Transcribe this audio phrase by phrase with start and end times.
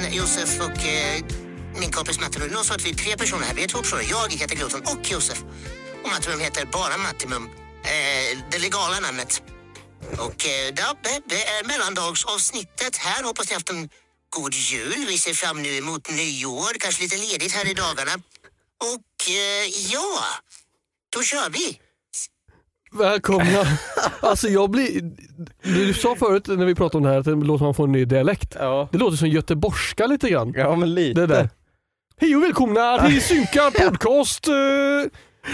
[0.00, 1.24] Mig, Josef och eh,
[1.80, 2.38] min kompis Matti.
[2.38, 3.54] Nu är att vi är tre personer här.
[3.54, 4.06] Vi är två personer.
[4.10, 5.42] Jag heter Gloton och Josef.
[6.02, 7.44] Och Mattimum heter bara Mattimum.
[7.84, 9.42] Eh, det legala namnet.
[10.18, 13.22] Och eh, det- det är mellandagsavsnittet här.
[13.22, 13.88] Hoppas ni haft en
[14.30, 15.04] god jul.
[15.08, 16.72] Vi ser fram nu emot nyår.
[16.80, 18.14] Kanske lite ledigt här i dagarna.
[18.92, 20.24] Och eh, ja,
[21.10, 21.80] då kör vi.
[22.92, 23.44] Välkomna.
[24.22, 25.10] Alltså jag blir...
[25.62, 27.84] Du sa förut när vi pratade om det här att det låter som man får
[27.84, 28.56] en ny dialekt.
[28.58, 28.88] Ja.
[28.92, 30.54] Det låter som göteborgska lite grann.
[30.56, 31.20] ja, men lite.
[31.20, 31.48] Det där.
[32.16, 34.54] Hej och välkomna till Synkad podcast eh,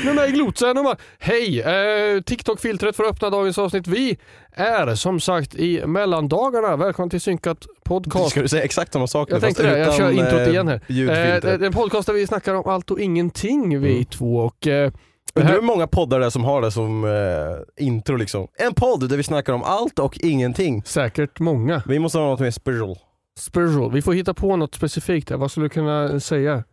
[0.05, 0.79] med mig Glotsen.
[0.79, 1.61] och bara, Hej!
[1.61, 3.87] Eh, TikTok-filtret för att öppna dagens avsnitt.
[3.87, 4.19] Vi
[4.53, 6.77] är som sagt i mellandagarna.
[6.77, 8.31] Välkommen till Synkat podcast.
[8.31, 10.75] Ska du säga exakt samma sak Jag tänkte det, jag kör introt eh, igen här.
[10.75, 14.05] Eh, det är en podcast där vi snackar om allt och ingenting vi Mm.
[14.05, 14.37] två.
[14.37, 14.93] Och, eh,
[15.43, 18.49] Här- hur många poddar det är som har det som eh, intro liksom.
[18.55, 20.83] En podd där vi snackar om allt och ingenting.
[20.85, 21.83] säkert många.
[21.87, 22.97] Vi måste ha något mer special.
[23.39, 23.93] Spiritual.
[23.93, 25.37] Vi får hitta på något specifikt här.
[25.37, 26.65] Vad skulle du kunna säga?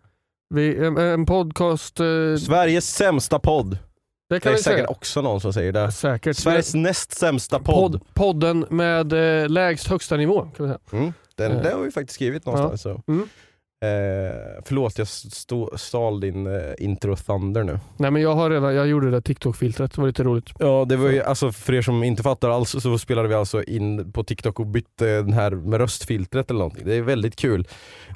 [0.53, 1.99] Vi, en, en podcast...
[1.99, 2.05] Eh,
[2.45, 3.69] Sveriges sämsta podd.
[4.29, 4.87] det Det är vi säkert säga.
[4.87, 5.91] också någon som säger det.
[5.91, 6.37] Säkert.
[6.37, 7.91] Sveriges näst sämsta podd.
[7.91, 9.13] Podd, podden med
[9.43, 10.41] eh, lägst högsta nivå.
[10.41, 10.79] Kan vi säga.
[10.91, 11.13] Mm.
[11.35, 11.61] Den, Eh.
[11.63, 12.81] det har vi faktiskt skrivit någonstans.
[12.81, 13.01] Så.
[13.07, 13.27] Mm.
[13.83, 17.79] Eh, förlåt jag stå, stal din eh, intro thunder nu.
[17.97, 20.49] Nej men jag har redan, jag gjorde det TikTok-filtret, det var lite roligt.
[20.59, 23.63] Ja det var ju, alltså för er som inte fattar alls så spelade vi alltså
[23.63, 26.83] in på TikTok och bytte den här med röstfiltret eller någonting.
[26.85, 27.67] Det är väldigt kul.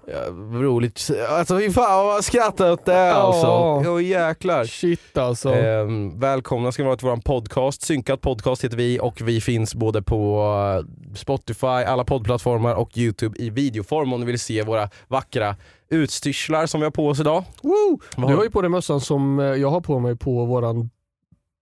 [0.08, 1.10] Ja, roligt.
[1.30, 3.48] Alltså fy fan vad jag skrattar åt det alltså.
[3.92, 4.66] Åh jäklar.
[4.66, 5.54] Shit alltså.
[5.54, 7.82] Ehm, välkomna ska ni vara till vår podcast.
[7.82, 10.44] Synkat podcast heter vi och vi finns både på
[10.80, 15.56] eh, Spotify, alla poddplattformar och Youtube i videoform om ni vill se våra vackra
[15.90, 17.44] utstyrslar som vi har på oss idag.
[17.64, 18.00] Woo!
[18.16, 20.90] Du har- ju på dig mössan som eh, jag har på mig på våran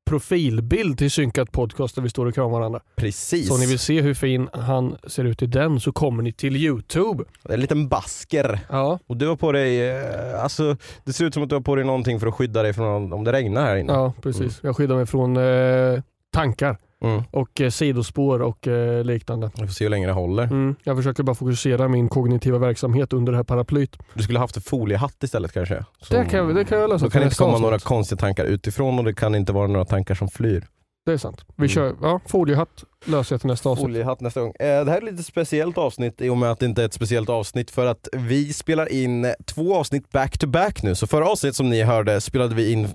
[0.09, 2.79] profilbild till Synkat podcast där vi står och kramar varandra.
[2.95, 3.47] Precis.
[3.47, 6.31] Så om ni vill se hur fin han ser ut i den så kommer ni
[6.31, 7.23] till Youtube.
[7.43, 8.59] Det är En liten basker.
[8.69, 11.61] Ja, Och du har på dig, eh, alltså det ser ut som att du har
[11.61, 13.93] på dig någonting för att skydda dig från om det regnar här inne.
[13.93, 14.59] ja precis.
[14.63, 16.01] Jag skyddar mig från eh,
[16.33, 17.23] tankar Mm.
[17.31, 19.51] och eh, sidospår och eh, liknande.
[19.55, 20.43] Vi får se hur länge det håller.
[20.43, 20.75] Mm.
[20.83, 23.97] Jag försöker bara fokusera min kognitiva verksamhet under det här paraplyt.
[24.13, 25.85] Du skulle haft en foliehatt istället kanske?
[26.01, 27.63] Så- Det kan, det kan jag lösa Då till kan det inte nästa komma avsnitt.
[27.65, 30.65] några konstiga tankar utifrån och det kan inte vara några tankar som flyr.
[31.05, 31.45] Det är sant.
[31.47, 31.69] Vi Mm.
[31.69, 33.83] kör, ja, foliehatt löser jag till nästa avsnitt.
[33.85, 34.53] Foliehatt nästa gång.
[34.59, 36.85] Eh, det här är ett lite speciellt avsnitt i och med att det inte är
[36.85, 40.95] ett speciellt avsnitt för att vi spelar in två avsnitt back to back nu.
[40.95, 42.87] Så förra avsnittet som ni hörde spelade vi in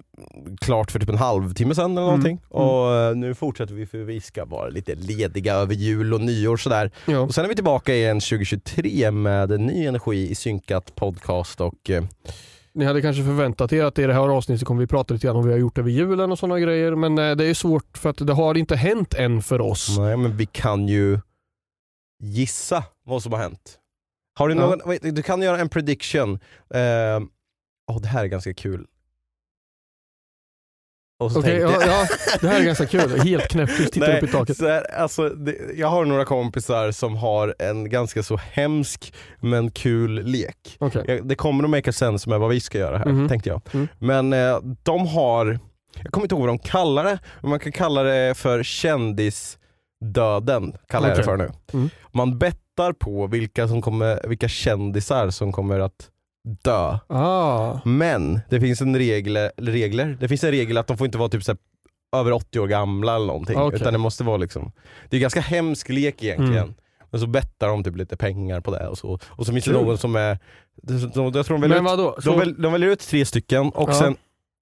[0.60, 2.06] klart för typ en halvtimme sedan eller Mm.
[2.06, 2.40] någonting.
[2.54, 2.66] Mm.
[2.68, 6.56] Och eh, nu fortsätter vi för vi ska vara lite lediga över jul och nyår
[6.56, 6.90] sådär.
[7.06, 7.18] Ja.
[7.20, 12.04] Och sen är vi tillbaka igen 2023 med ny energi i synkat podcast och eh,
[12.80, 15.36] Ni hade kanske förväntat er att i det här avsnittet kommer vi prata lite grann
[15.36, 16.94] om vad vi har gjort över julen och sådana grejer.
[16.94, 19.98] Men eh, det är svårt för att det har inte hänt än för oss.
[19.98, 21.18] nej men vi kan ju
[22.22, 23.78] gissa vad som har hänt.
[24.38, 24.60] Har du Ja.
[24.60, 26.34] någon, wait, du kan göra en prediction.
[26.74, 26.80] Eh,
[27.92, 28.86] oh, det här är ganska kul.
[31.20, 33.20] Och så Okej, tänkte ja, ja, det här är ganska kul.
[33.20, 34.56] Helt knäpptyst, tittar upp i taket.
[34.56, 39.70] så här, alltså, det, jag har några kompisar som har en ganska så hemsk men
[39.70, 40.76] kul lek.
[40.78, 41.04] Okej.
[41.06, 43.28] Jag, det kommer att make sense med vad vi ska göra här, Mhm.
[43.28, 43.60] tänkte jag.
[43.72, 43.88] Mm.
[43.98, 45.58] Men eh, de har,
[46.02, 50.72] jag kommer inte ihåg vad de kallar det, men man kan kalla det för kändisdöden,
[50.88, 51.50] kallar jag det för nu.
[51.72, 51.90] Mm.
[52.12, 56.08] Man bettar på vilka, som kommer, vilka kändisar som kommer att
[56.62, 56.98] dö.
[57.06, 61.18] Ah, Men det finns en regel, regler, det finns en regel att de får inte
[61.18, 61.56] vara typ så
[62.16, 63.58] över 80 år gamla eller någonting.
[63.58, 63.80] Okej.
[63.80, 64.72] Utan det måste vara liksom,
[65.10, 66.62] det är ganska hemsk lek egentligen.
[66.62, 66.74] Mm.
[67.10, 69.18] Men så bettar de typ lite pengar på det och så.
[69.26, 70.38] Och så finns det någon som är,
[70.82, 70.98] de,
[71.34, 73.94] jag tror de väljer, ut, de, väl, de väljer ut tre stycken och Ja.
[73.94, 74.16] sen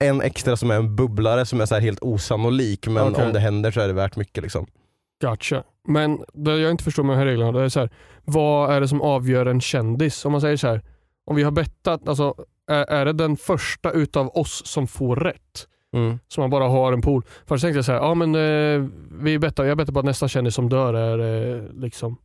[0.05, 3.27] en extra som är en bubblare som är så helt osannolik men Okej.
[3.27, 4.67] om det händer så är det värt mycket liksom.
[5.23, 5.63] Gotcha.
[5.89, 7.91] Men det jag inte förstår med de här reglerna, det är så här,
[8.25, 10.25] vad är det som avgör en kändis?
[10.25, 10.83] Om man säger så här,
[11.29, 12.35] om vi har bettat, alltså,
[12.67, 15.69] är, är det den första utav oss som får rätt?
[15.93, 16.19] Mm.
[16.29, 17.23] Så man bara har en pool.
[17.47, 18.89] Först tänkte jag så här, ja men eh,
[19.23, 21.19] vi bettar, jag bettar på att nästa kändis som dör är
[21.57, 22.17] eh, liksom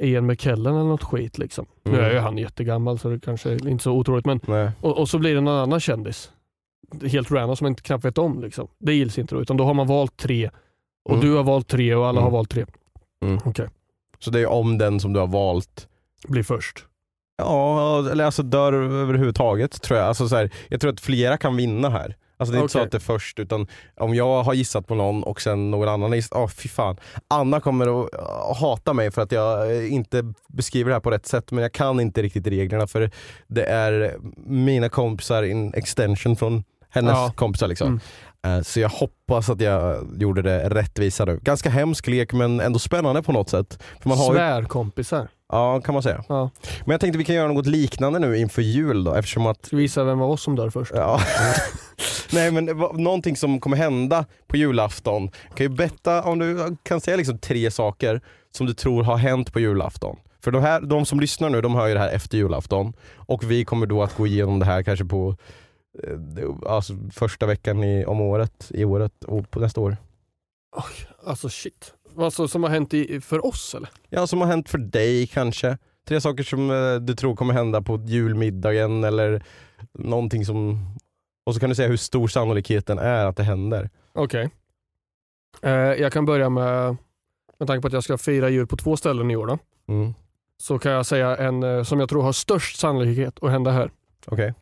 [0.00, 1.38] Ian McKellen eller något skit.
[1.38, 1.66] Liksom.
[1.82, 2.04] Nu Mm.
[2.04, 4.40] är ju han jättegammal så det kanske är inte så otroligt men
[4.80, 6.30] och, och så blir det någon annan kändis.
[7.02, 8.40] Helt random som man inte knappt vet om.
[8.42, 8.68] Liksom.
[8.78, 10.50] Det gills inte då, utan då har man valt tre
[11.04, 11.26] och Mm.
[11.26, 12.24] du har valt tre och alla Mm.
[12.24, 12.66] har valt tre.
[13.24, 13.38] Mm.
[13.44, 13.68] Okej,
[14.18, 15.88] Så det är om den som du har valt
[16.28, 16.84] blir först.
[17.36, 20.08] Ja, eller alltså dör överhuvudtaget tror jag.
[20.08, 22.16] Alltså så här, jag tror att flera kan vinna här.
[22.38, 23.66] Alltså det är inte så att det är först utan
[23.96, 26.96] om jag har gissat på någon och sen någon annan har gissat, åh fy fan.
[27.28, 31.26] Anna kommer att hata mig för att jag eh, inte beskriver det här på rätt
[31.26, 33.10] sätt men jag kan inte riktigt reglerna för
[33.46, 34.16] det är
[34.46, 37.32] mina kompisar in extension från hennes Ja.
[37.36, 38.00] kompisar liksom.
[38.46, 41.38] Eh, Så jag hoppas att jag gjorde det rättvisa nu.
[41.42, 43.82] Ganska hemsk lek men ändå spännande på något sätt.
[44.02, 45.28] För man har ju, Svärkompisar.
[45.52, 46.24] ja kan man säga.
[46.28, 46.50] Ja.
[46.84, 49.76] Men jag tänkte vi kan göra något liknande nu inför jul då eftersom att Ska
[49.76, 50.92] vi visa vem av oss som dör först?
[50.94, 51.20] Ja.
[52.32, 52.64] Nej men
[52.94, 55.28] någonting som kommer hända på julafton.
[55.28, 58.20] Kan ju betta om du kan säga liksom tre saker
[58.56, 60.16] som du tror har hänt på julafton.
[60.44, 62.92] För de, här, de som lyssnar nu, de hör ju det här efter julafton.
[63.16, 65.36] Och vi kommer då att gå igenom det här kanske på
[66.66, 69.96] alltså, första veckan i, om året, i året och på nästa år.
[71.24, 71.94] Alltså shit.
[72.18, 73.90] Alltså, som har hänt i, för oss eller?
[74.08, 75.78] Ja, som har hänt för dig kanske.
[76.08, 79.42] Tre saker som eh, du tror kommer hända på julmiddagen eller
[79.92, 80.78] någonting som...
[81.46, 83.90] Och så kan du säga hur stor sannolikheten är att det händer.
[84.12, 84.50] Okej.
[85.62, 86.96] Eh, jag kan börja med,
[87.58, 89.58] med tanke på att jag ska fira jul på två ställen i år då,
[89.88, 90.14] Mm.
[90.56, 93.90] så kan jag säga en eh, som jag tror har störst sannolikhet att hända här.
[94.26, 94.54] Okej.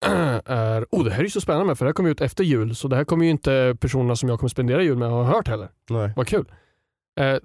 [0.44, 2.74] är, oh det här är ju så spännande för det här kommer ut efter jul
[2.74, 5.48] så det här kommer ju inte personerna som jag kommer spendera jul med ha hört
[5.48, 5.68] heller.
[5.90, 6.12] Nej.
[6.16, 6.52] Vad kul.
[7.20, 7.36] Eh,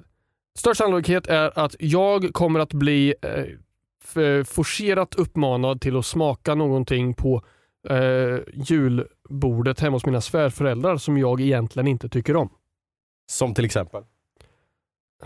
[0.57, 7.13] störst sannolikhet är att jag kommer att bli eh, forcerat uppmanad till att smaka någonting
[7.13, 7.41] på
[7.89, 12.49] eh, julbordet hemma hos mina svärföräldrar som jag egentligen inte tycker om.
[13.31, 14.03] Som till exempel?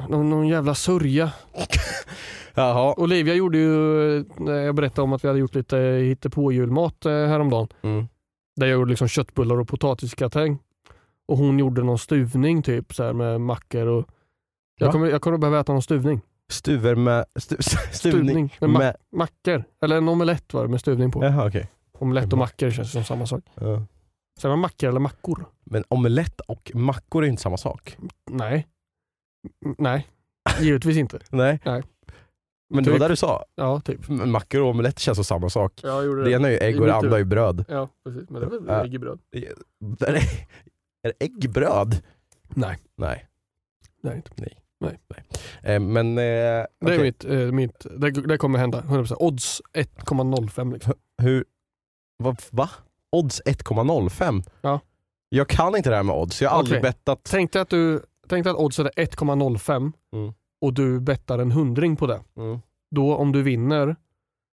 [0.10, 1.32] Någon, någon jävla sörja.
[2.54, 2.94] Jaha.
[2.98, 7.68] Olivia gjorde ju, eh, jag berättade om att vi hade gjort lite hittepå-julmat eh, häromdagen.
[7.82, 8.08] Mm.
[8.56, 10.60] Där jag gjorde liksom köttbullar och potatisgratäng.
[11.28, 14.06] Och hon gjorde någon stuvning typ så här med mackor och
[14.80, 16.22] jag kommer, jag kommer behöva äta någon stuvning.
[16.52, 17.26] Stuver med...
[17.36, 18.96] Stu, stuvning Stuvning med, ma- med...
[19.12, 19.64] mackor.
[19.84, 21.24] Eller en omelett var det med stuvning på.
[21.24, 21.68] Jaha okej.
[22.00, 23.44] Omelett och mackor känns som samma sak.
[23.56, 23.84] Ja.
[24.40, 25.46] Säger man mackor eller mackor?
[25.64, 27.98] Men omelett och mackor är inte samma sak.
[28.30, 28.68] Nej.
[29.78, 30.08] Nej,
[30.62, 31.20] givetvis inte.
[31.30, 31.60] Nej.
[31.66, 31.84] Nej.
[32.74, 33.02] Men det var Typ.
[33.02, 33.46] där du sa.
[33.56, 34.10] Ja, typ.
[34.10, 35.74] Mackor och omelett känns som samma sak.
[35.84, 37.66] Jag gjorde Det ena är ju ägg och det andra är ju bröd.
[37.68, 38.30] Ja, precis.
[38.30, 38.84] Men det är väl Ja.
[38.86, 39.20] ägg i bröd?
[40.08, 40.20] Är det,
[41.04, 42.04] är det äggbröd?
[42.50, 43.26] Nej, Nej.
[44.02, 44.32] det är det inte.
[45.64, 46.18] Eh, men...
[46.18, 47.00] Eh, Det är okej.
[47.00, 48.82] mitt, eh, mitt det, det kommer hända.
[48.82, 49.16] 100%.
[49.20, 50.94] Odds 1,05 liksom.
[51.22, 51.46] Hur...
[52.24, 52.36] Va?
[52.52, 52.70] va?
[53.12, 54.44] Odds 1,05?
[54.62, 54.80] Ja.
[55.30, 56.42] Jag kan inte det här med odds.
[56.42, 56.90] Jag har aldrig Okej.
[56.92, 57.20] bettat.
[57.32, 60.34] Tänk dig att, du, tänk dig att oddset är 1,05 Mm.
[60.62, 62.20] och du bettar en hundring på det.
[62.38, 62.60] Mm.
[62.96, 63.96] Då om du vinner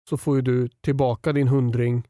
[0.09, 2.03] så får ju du tillbaka din hundring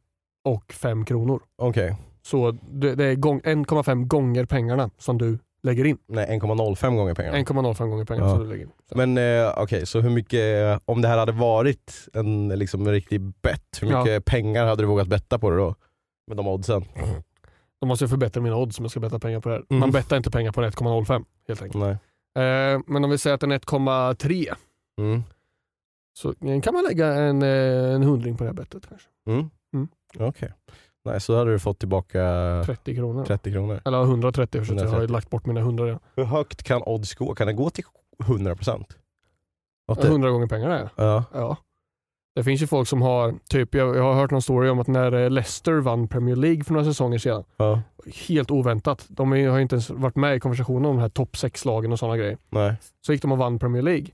[0.45, 1.41] och fem kronor.
[1.57, 1.95] Okej.
[2.21, 5.97] Så det, det är gång- 1,5 gånger pengarna som du lägger in.
[6.07, 7.37] Nej, 1,05 gånger pengarna.
[7.37, 8.35] 1,05 gånger pengarna Ja.
[8.35, 8.71] som du lägger in.
[8.89, 8.97] Så.
[8.97, 13.21] Men eh, okej, så hur mycket, om det här hade varit en, liksom, en riktig
[13.21, 13.99] bett, hur Ja.
[14.03, 15.75] mycket pengar hade du vågat betta på det då?
[16.27, 16.85] Med de oddsen?
[17.81, 19.63] Då måste jag förbättra mina odds om jag ska betta pengar på det här.
[19.69, 19.79] Mm.
[19.79, 21.83] Man bettar inte pengar på en 1,05 helt enkelt.
[22.35, 22.43] Nej.
[22.75, 24.53] Eh, men om vi säger att den är 1,3
[24.99, 25.23] Mm.
[26.13, 26.33] så
[26.63, 29.07] kan man lägga en, eh, en hundring på det här bettet kanske.
[29.27, 29.49] Mm.
[29.73, 29.87] Mm.
[30.19, 30.53] Okej.
[31.05, 32.19] Nej, så hade du fått tillbaka
[32.65, 33.25] 30 kronor.
[33.25, 33.81] 30 kronor.
[33.85, 35.13] Eller 130 för att jag har ju 130.
[35.13, 35.99] lagt bort mina 100 redan.
[36.15, 37.35] Hur högt kan odds gå?
[37.35, 37.83] Kan det gå till
[38.23, 38.85] 100%?
[39.87, 40.89] Att det- 100 gånger pengarna ja.
[40.95, 41.23] Ja.
[41.33, 41.57] ja.
[42.35, 44.87] Det finns ju folk som har, typ jag, jag har hört någon story om att
[44.87, 47.81] när eh, Leicester vann Premier League för några säsonger sedan, Ja.
[48.27, 51.31] helt oväntat, de har ju inte ens varit med i konversationen om de här topp
[51.35, 52.37] 6-lagen och sådana grejer.
[52.49, 52.75] Nej.
[53.05, 54.07] Så gick de och vann Premier League.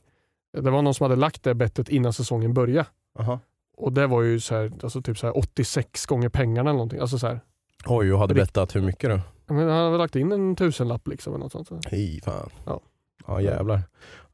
[0.58, 2.86] Det var någon som hade lagt det bettet innan säsongen började.
[3.20, 3.40] Aha.
[3.78, 7.00] Och det var ju så här, alltså typ så här 86 gånger pengarna eller någonting.
[7.00, 7.40] Alltså så här,
[7.86, 9.54] Oj, och hade Rikt- bettat hur mycket då?
[9.54, 11.34] menar, han hade lagt in en tusenlapp liksom.
[11.34, 11.86] Eller något sånt.
[11.92, 12.50] Hej fan.
[12.66, 12.80] Ja.
[13.28, 13.82] Ja jävlar.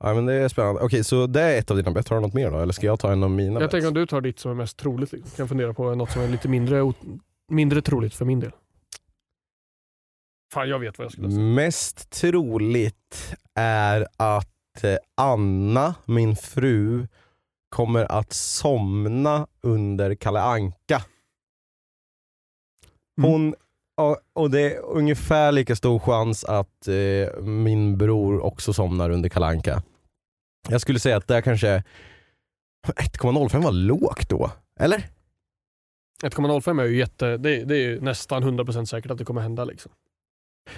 [0.06, 0.82] Ja, men det är spännande.
[0.82, 2.10] Okej, så det är ett av dina bett.
[2.10, 2.60] Har du något mer då?
[2.60, 3.72] Eller ska jag ta en av mina Jag bets?
[3.72, 5.12] tänker om du tar ditt som är mest troligt.
[5.12, 5.32] Liksom.
[5.36, 6.94] Kan fundera på något som är lite mindre,
[7.52, 8.52] mindre troligt för min del.
[10.54, 11.42] Fan jag vet vad jag skulle säga.
[11.44, 17.08] Mest troligt är att eh, Anna, min fru,
[17.70, 21.02] kommer att somna under Kalle Anka.
[23.18, 23.32] Mm.
[23.32, 23.56] Hon,
[23.98, 29.30] och, och det är ungefär lika stor chans att eh, min bror också somnar under
[29.30, 29.84] Kalle Anka.
[30.70, 31.84] Jag skulle säga att det är kanske
[32.88, 35.08] 1,05 var lågt då, eller?
[36.24, 39.66] 1,05 är ju jätte, det, det är ju nästan 100% säkert att det kommer hända.
[39.66, 39.92] Liksom.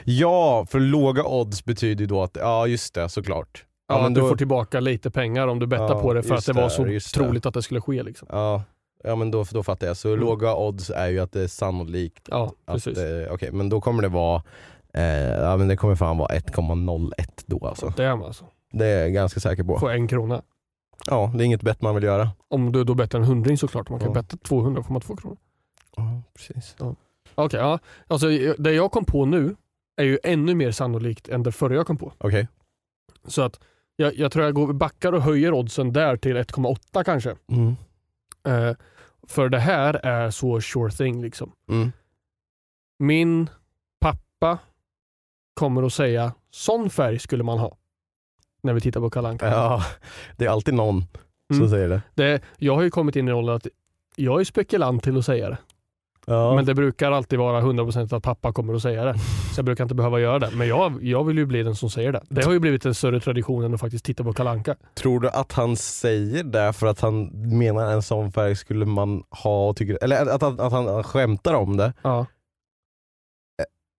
[0.04, 3.66] Ja, för låga odds betyder ju då att, ja just det såklart.
[3.88, 6.36] Ja, men du då- får tillbaka lite pengar om du bettar Ja, på det för
[6.36, 7.00] att det var så det.
[7.00, 8.04] troligt att det skulle ske.
[8.04, 8.28] Liksom.
[8.32, 8.64] Ja,
[9.04, 9.98] ja men då, då fattar jag.
[9.98, 10.20] Så Mm.
[10.20, 12.98] låga odds är ju att det är sannolikt Ja, att, precis.
[12.98, 14.44] eh, okej men då kommer det vara,
[14.94, 17.94] eh, ja men det kommer fan vara 1,01 då alltså.
[17.98, 18.46] Det är alltså.
[18.78, 19.80] Det är jag ganska säker på.
[19.80, 20.42] Få en krona.
[21.08, 22.30] Ja, det är inget bett man vill göra.
[22.48, 23.90] Om du då bettar en hundring såklart.
[23.90, 24.14] Man kan Ja.
[24.14, 25.38] betta 200 får man två kronor.
[25.96, 26.76] Ja, precis.
[27.36, 27.80] Okej, ja.
[28.08, 28.28] Alltså,
[28.58, 29.56] det jag kom på nu
[29.96, 32.14] är ju ännu mer sannolikt än det förra jag kom på.
[32.18, 32.48] Okej.
[33.28, 33.60] Så att
[33.96, 37.36] jag, jag tror jag går, backar och höjer oddsen där till 1,8 kanske.
[37.48, 37.76] Mm.
[38.48, 38.76] Eh,
[39.28, 41.22] för det här är så sure thing.
[41.22, 41.52] Liksom.
[41.70, 41.92] Mm.
[43.00, 43.50] Min
[44.00, 44.58] pappa
[45.54, 47.78] kommer att säga sån färg skulle man ha.
[48.66, 49.38] När vi tittar på Kalle.
[49.42, 49.84] Ja,
[50.38, 51.02] det är alltid någon
[51.54, 51.70] som Mm.
[51.70, 52.02] säger det.
[52.16, 52.42] det.
[52.58, 53.68] Jag har ju kommit in i rollen att
[54.16, 55.58] jag är spekulant till att säga det.
[56.28, 56.56] Ja.
[56.56, 59.14] Men det brukar alltid vara 100% att pappa kommer att säga det.
[59.54, 60.50] Så jag brukar inte behöva göra det.
[60.54, 62.22] Men jag, jag vill ju bli den som säger det.
[62.30, 64.76] Det har ju blivit en större tradition än att faktiskt titta på Kalle Anka.
[64.94, 67.26] Tror du att han säger det för att han
[67.58, 71.54] menar en sån färg skulle man ha och tycker, eller att, att, att han skämtar
[71.54, 71.94] om det?
[72.02, 72.26] Ja.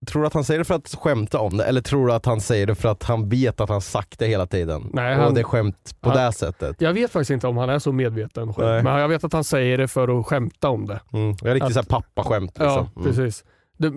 [0.07, 2.27] Tror du att han säger det för att skämta om det eller tror du att
[2.27, 4.91] han säger det för att han vet att han sagt det hela tiden?
[4.93, 6.77] Nej, och han- det är skämt på han- det sättet?
[6.81, 8.69] Jag vet faktiskt inte om han är så medveten själv.
[8.69, 8.83] Nej.
[8.83, 11.01] Men jag vet att han säger det för att skämta om det.
[11.13, 11.37] Mm.
[11.43, 12.67] Jag är riktigt Att- pappaskämt liksom.
[12.95, 13.09] Ja, Mm.
[13.15, 13.45] precis.
[13.79, 13.93] Det,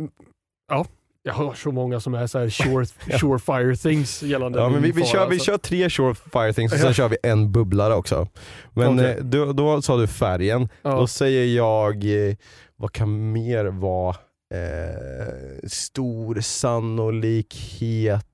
[0.72, 0.86] ja,
[1.24, 2.86] jag har så många som är så här sure,
[3.20, 5.46] surefire things gällande Ja, men vi, vi, kör, vi alltså.
[5.46, 8.28] kör tre Surefire things och sen kör vi en bubblare också.
[8.74, 9.12] Men Okej.
[9.18, 10.90] eh, då, då sa du färgen, Ja.
[10.92, 12.36] då säger jag, eh,
[12.76, 14.16] vad kan mer vara
[14.54, 18.26] eh, stor sannolikhet?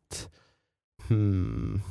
[1.07, 1.81] Hmm.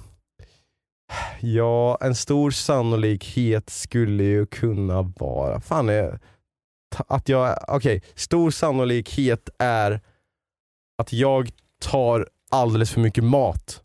[1.41, 6.19] Ja, en stor sannolikhet skulle ju kunna vara, fan är
[7.09, 10.01] att jag, okej, stor sannolikhet är
[11.03, 11.51] att jag
[11.81, 13.83] tar alldeles för mycket mat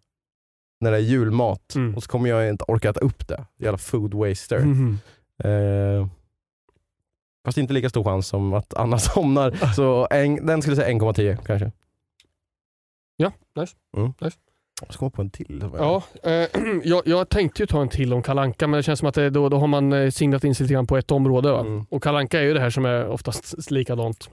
[0.81, 1.95] när det är julmat Mm.
[1.95, 3.45] och så kommer jag inte orka äta upp det.
[3.57, 4.59] Jävla food waster.
[4.59, 4.99] Mhm.
[5.43, 6.07] Eh,
[7.45, 9.73] fast inte lika stor chans som att Anna somnar.
[9.73, 11.71] Så en, den skulle säga 1,10 kanske.
[13.17, 13.75] Ja, nice.
[13.97, 14.13] Mm.
[14.21, 14.37] nice.
[14.81, 15.69] Jag ska komma på en till.
[15.77, 16.47] Ja, eh,
[16.83, 19.29] jag, jag tänkte ju ta en till om Kalanka men det känns som att det,
[19.29, 21.51] då, då har man eh, singlat in sig lite grann på ett område.
[21.51, 21.59] Va?
[21.59, 21.85] Mm.
[21.89, 24.29] Och Kalanka är ju det här som är oftast likadant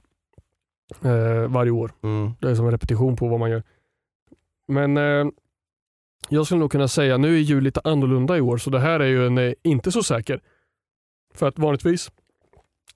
[1.03, 1.91] eh, varje år.
[2.03, 2.33] Mm.
[2.39, 3.63] Det är som en repetition på vad man gör.
[4.67, 5.25] Men eh,
[6.29, 8.99] jag skulle nog kunna säga, nu är jul lite annorlunda i år så det här
[8.99, 10.41] är ju en eh, inte så säker.
[11.33, 12.11] För att vanligtvis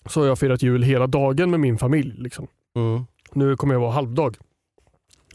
[0.05, 2.13] så har jag firat jul hela dagen med min familj.
[2.17, 2.47] Liksom.
[2.75, 3.05] Mm.
[3.33, 4.37] Nu kommer jag vara halvdag.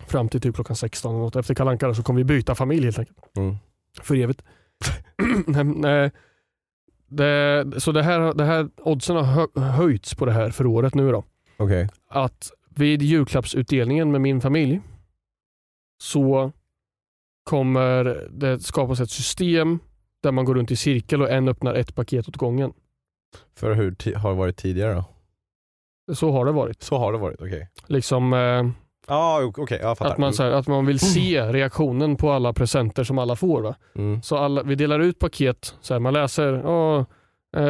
[0.07, 1.37] Fram till typ klockan 16 och något.
[1.37, 3.19] Efter Kalle så kommer vi byta familj helt enkelt.
[3.37, 3.57] Mm.
[4.03, 4.43] För evigt.
[5.77, 6.11] Nej,
[7.09, 10.95] det, så det här, det här oddsen har hö, höjts på det här för året
[10.95, 11.25] nu då.
[11.57, 11.89] Okej.
[12.09, 14.81] Att vid julklappsutdelningen med min familj
[16.03, 16.53] så
[17.45, 19.79] kommer det skapas ett system
[20.23, 22.73] där man går runt i cirkel och en öppnar ett paket åt gången.
[23.59, 25.05] För hur har det varit tidigare då?
[26.15, 26.83] Så har det varit.
[26.83, 27.69] Så har det varit, okej.
[27.87, 28.67] Liksom eh,
[29.09, 30.13] Ja, o- okej, jag fattar.
[30.13, 33.63] att, man, så här, att man vill se reaktionen på alla presenter som alla får.
[33.63, 33.75] Va?
[33.95, 34.23] Mm.
[34.23, 37.05] Så alla, vi delar ut paket, så här, man läser, "Åh,
[37.57, 37.63] eh,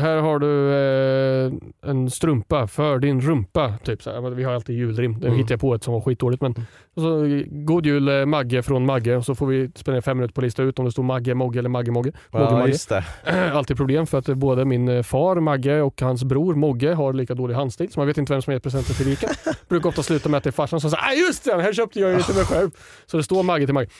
[0.00, 3.74] här har du eh, en strumpa för din rumpa.
[3.84, 5.38] Typ, så Vi har alltid julrim, det Mm.
[5.38, 6.42] hittade jag på ett som var skitdåligt.
[6.42, 6.52] Men,
[6.96, 10.34] och så, God jul eh, Magge från Magge och så får vi spendera fem minuter
[10.34, 12.12] på att lista ut om det står Magge, Mogge eller Magge, Mogge.
[12.32, 13.04] Mogge, Ja, Magge.
[13.52, 17.34] Alltid problem för att både min eh, far Magge och hans bror Mogge har lika
[17.34, 19.30] dålig handstil så man vet inte vem som gett presenten till vilken.
[19.68, 21.72] Brukar ofta sluta med att det är farsan som säger ah, just det, den här
[21.72, 22.70] köpte jag ju till mig själv.
[23.06, 23.90] Så det står Magge till Magge.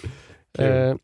[0.59, 0.95] Eh,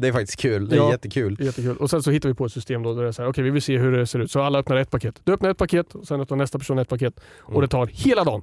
[0.00, 0.68] Det är faktiskt kul.
[0.68, 0.90] Det är Ja.
[0.90, 1.36] jättekul.
[1.40, 1.76] Jättekul.
[1.76, 3.44] Och sen så hittar vi på ett system då där det är så här, okej
[3.44, 4.30] vi vill se hur det ser ut.
[4.30, 5.20] Så alla öppnar ett paket.
[5.24, 7.20] Du öppnar ett paket och sen öppnar nästa person ett paket.
[7.38, 7.60] Och Mm.
[7.60, 8.42] det tar hela dagen.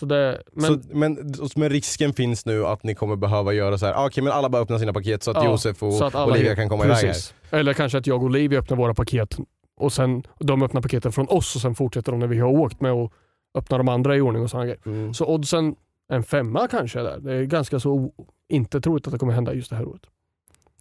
[0.00, 3.86] Så det, men, så, men, men risken finns nu att ni kommer behöva göra så
[3.86, 3.94] här.
[3.94, 6.54] ah, okej men alla bara öppnar sina paket så att Ja, Josef och att Olivia
[6.56, 7.02] kan komma iväg här.
[7.06, 7.34] precis.
[7.50, 9.36] Eller kanske att jag och Olivia öppnar våra paket
[9.80, 12.80] och sen de öppnar paketen från oss och sen fortsätter de när vi har åkt
[12.80, 13.12] med och
[13.58, 14.80] öppnar de andra i ordning och sådana grejer.
[14.86, 15.14] Mm.
[15.14, 15.76] Så oddsen
[16.12, 17.18] en femma kanske är där.
[17.20, 18.12] Det är ganska så
[18.48, 20.02] inte troligt att det kommer hända just det här året.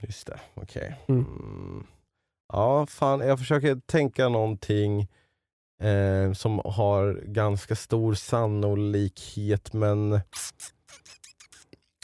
[0.02, 1.00] Just det, okej.
[1.08, 1.26] Mm.
[1.26, 1.86] Mm.
[2.54, 5.08] Ja, fan jag försöker tänka någonting
[5.82, 10.20] eh, som har ganska stor sannolikhet men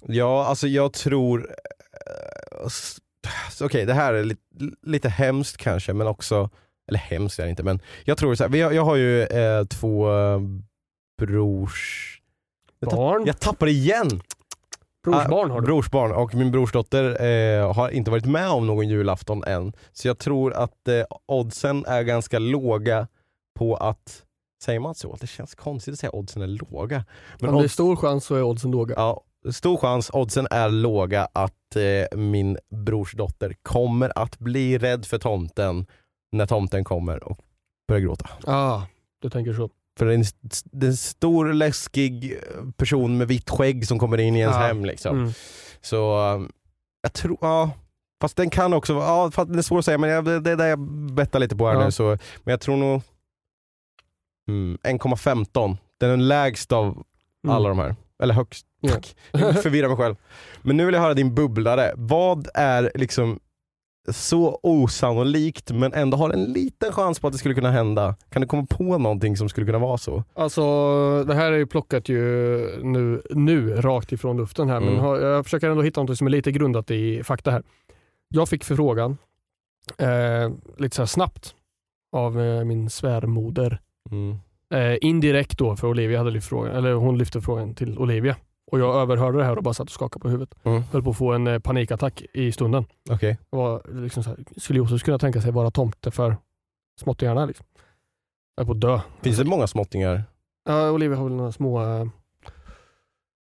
[0.08, 1.56] Ja, alltså jag tror
[1.94, 2.68] eh,
[3.62, 4.42] Okej, det här är lite,
[4.82, 6.50] lite hemskt kanske men också
[6.88, 9.66] Eller hemskt är det inte men jag tror så här, har, jag har ju eh,
[9.66, 10.40] två eh,
[11.22, 12.08] brors
[12.80, 13.24] jag, tapp, Barn?
[13.26, 14.22] jag tappar igen!
[15.04, 15.66] Brorsbarn har du.
[15.66, 19.74] Brorsbarn och min brorsdotter eh, har inte varit med om någon julafton än.
[19.92, 23.08] Så jag tror att eh, oddsen är ganska låga
[23.60, 24.24] på att,
[24.64, 25.18] säger man så?
[25.22, 27.06] Det känns konstigt att säga oddsen är låga.
[27.40, 28.96] Men Om det är stor chans så är oddsen låga.
[28.98, 35.18] ja, stor chans, oddsen är låga att eh, min brorsdotter kommer att bli rädd för
[35.18, 35.86] tomten
[36.32, 37.38] när tomten kommer och
[37.88, 38.30] börjar gråta.
[38.44, 38.82] Ah,
[39.22, 39.70] du tänker så.
[40.00, 40.24] För det är en,
[40.72, 42.40] det är en stor läskig
[42.78, 44.62] person med vitt skägg som kommer in i ens Ja.
[44.62, 44.86] hem.
[44.86, 45.18] Liksom.
[45.20, 45.32] Mm.
[45.82, 46.52] Så um,
[47.02, 47.72] jag tror, ja.
[48.22, 50.52] Fast den kan också ja, fast det är svårt att säga men jag, det, det
[50.52, 50.80] är det jag
[51.14, 51.86] bettar lite på här Ja.
[51.86, 51.92] nu.
[51.92, 52.04] Så,
[52.44, 53.02] men jag tror nog
[54.48, 55.78] mm, 1,15.
[56.00, 57.04] Den är den lägst av
[57.44, 57.56] Mm.
[57.56, 57.96] alla de här.
[58.24, 58.66] Eller högst.
[58.82, 59.00] Ja.
[59.54, 60.16] Förvirrar mig själv.
[60.62, 61.94] Men nu vill jag höra din bubblare.
[61.96, 63.40] Vad är liksom
[64.10, 68.16] så osannolikt men ändå har en liten chans på att det skulle kunna hända?
[68.30, 70.24] Kan du komma på någonting som skulle kunna vara så?
[70.34, 70.62] Alltså
[71.24, 72.18] det här är ju plockat ju
[72.84, 75.00] nu, nu rakt ifrån luften här men Mm.
[75.02, 77.64] har, jag försöker ändå hitta något som är lite grundat i fakta här.
[78.30, 79.18] Jag fick förfrågan
[79.98, 81.56] eh, lite så snabbt
[82.16, 83.80] av eh, min svärmoder.
[84.12, 84.36] Mm.
[84.74, 88.36] Eh, indirekt då för Olivia hade lyft frågan, eller hon lyfte frågan till Olivia.
[88.72, 90.56] Och jag överhörde det här och bara satt och skakade på huvudet.
[90.64, 90.82] Mm.
[90.92, 92.86] Höll på att få en eh, panikattack i stunden.
[93.50, 96.38] Var liksom så här, skulle Josef kunna tänka sig vara tomte för
[97.00, 97.46] småttingarna?
[97.46, 97.66] Liksom?
[98.56, 99.00] Jag är på att dö.
[99.22, 100.24] Finns det många småttingar?
[100.66, 102.08] Ja, Olivia har väl några små, eh,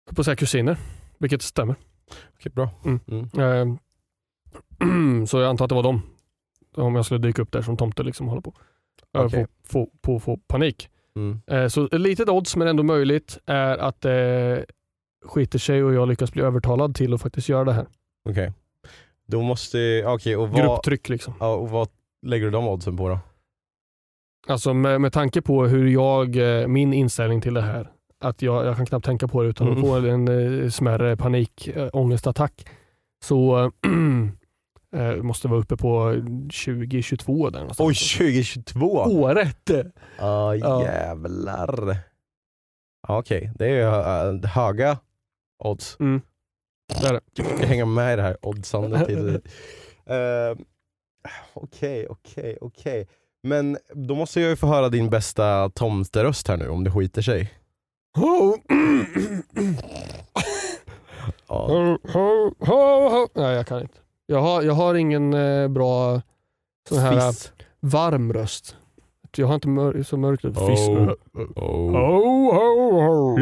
[0.06, 0.78] jag på att säga kusiner,
[1.18, 1.76] vilket stämmer.
[2.36, 2.70] Okej, bra.
[2.86, 3.00] Mm.
[3.08, 3.30] Mm.
[3.40, 6.02] Eh, så jag antar att det var dem.
[6.76, 8.54] Om jag skulle dyka upp där som tomte liksom hålla på.
[9.12, 9.46] Jag Okej.
[9.64, 10.90] får, få, på få panik.
[11.16, 11.42] Mm.
[11.48, 14.58] Eh, så litet odds, men ändå möjligt, är att eh,
[15.26, 17.86] skiter sig och jag lyckas bli övertalad till att faktiskt göra det här.
[18.30, 18.54] Okej.
[19.28, 21.34] Då måste, okej och vad, Grupptryck liksom.
[21.40, 21.88] ja, och vad
[22.26, 23.20] lägger du de oddsen på då?
[24.48, 28.66] Alltså med, med tanke på hur jag, eh, min inställning till det här, att jag,
[28.66, 29.84] jag kan knappt tänka på det utan att Mm.
[29.90, 30.28] få en
[30.64, 32.68] eh, smärre panik, äh, ångestattack.
[33.24, 33.72] Så
[34.96, 36.14] äh, måste vara uppe på
[36.66, 37.88] 2022 där någonstans.
[37.88, 38.86] Oj, 2022!
[38.92, 39.72] Året!
[40.20, 40.56] Ja.
[40.56, 41.96] jävlar.
[43.08, 44.98] Ja, Okej, det är uh, höga
[45.68, 45.98] odds.
[46.00, 46.22] Mm.
[47.02, 47.22] Det är det.
[47.34, 49.10] Jag ska hänga med i det här oddsandet.
[50.06, 50.58] Eh,
[51.54, 53.08] Okej, okej, okej.
[53.44, 57.22] Men då måste jag ju få höra din bästa tomteröst här nu om det skiter
[57.22, 57.54] sig.
[58.18, 58.56] Ho,
[61.48, 61.68] Ja.
[61.68, 63.28] ho, ho, ho, ho.
[63.36, 63.98] Nej jag kan inte.
[64.26, 66.22] Jag har, jag har ingen eh, bra
[66.90, 67.52] sån här Fiss.
[67.80, 68.76] varm röst.
[69.38, 70.54] Jag har inte mör så mörkt ut.
[70.54, 70.88] Fiss.
[70.90, 71.14] Oh.
[71.56, 73.38] Ho, ho, ho.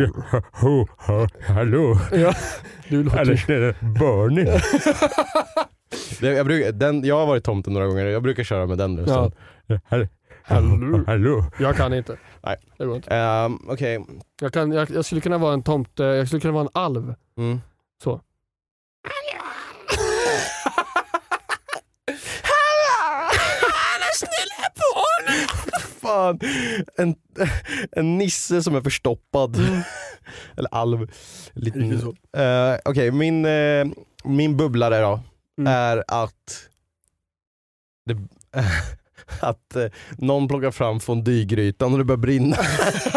[0.54, 2.34] Ho, ho, hallå, Ja,
[2.90, 3.76] du låter.
[4.00, 4.60] Bernie.
[6.22, 8.98] det, jag, brukar, den, jag har varit tomten några gånger jag brukar köra med den
[9.00, 9.32] rösten.
[9.90, 10.08] Hallå.
[10.44, 11.04] Hallå.
[11.08, 11.46] hallå.
[11.60, 12.18] Jag kan inte.
[12.42, 12.56] Nej.
[12.78, 13.16] Det går inte.
[13.16, 14.06] Ehm, Okej.
[14.42, 17.14] Jag, kan, jag, jag skulle kunna vara en tomte, jag skulle kunna vara en alv.
[17.38, 17.60] Mm.
[18.04, 18.22] Så.
[26.10, 26.40] Fan,
[26.98, 27.16] en,
[27.92, 29.56] en nisse som är förstoppad.
[30.58, 31.02] Eller alv.
[32.38, 33.88] Eh, Okej, min, eh,
[34.24, 35.20] min bubblare då
[35.60, 35.74] Mm.
[35.74, 36.70] är att
[38.06, 38.18] det,
[39.42, 39.86] att eh,
[40.18, 42.58] någon plockar fram fondygrytan och det börjar brinna.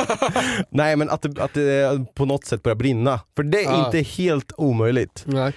[0.71, 3.21] Nej men att att det på något sätt börjar brinna.
[3.37, 3.87] För det är Ah.
[3.87, 5.25] inte helt omöjligt.
[5.27, 5.53] Nej.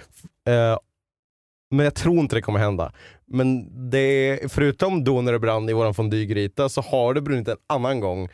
[1.71, 2.91] Men jag tror inte det kommer hända.
[3.27, 7.57] Men det, förutom då när det brann i våran fondygryta så har det brunnit en
[7.67, 8.29] annan gång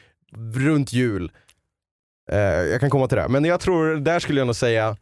[0.56, 1.32] runt jul.
[2.32, 3.28] Eh, jag kan komma till det.
[3.30, 4.98] Men jag tror, där skulle jag nog säga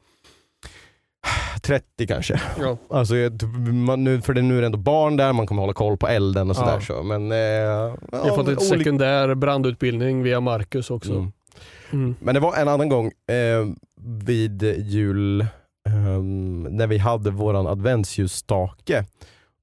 [1.62, 2.42] 30 kanske.
[2.60, 2.78] Ja.
[2.90, 5.74] Alltså, jag- man, nu, för det, nu är det ändå barn där, man kommer hålla
[5.74, 6.74] koll på elden och sådär.
[6.74, 6.82] Ja.
[6.82, 7.04] Så.
[7.04, 11.12] Men, eh, Jag har fått en sekundär brandutbildning via Marcus också.
[11.12, 11.32] Mm.
[11.94, 12.16] Mm.
[12.20, 13.68] Men det var en annan gång eh,
[14.26, 15.46] vid jul,
[15.90, 19.06] ehm, när vi hade våran adventsljusstake.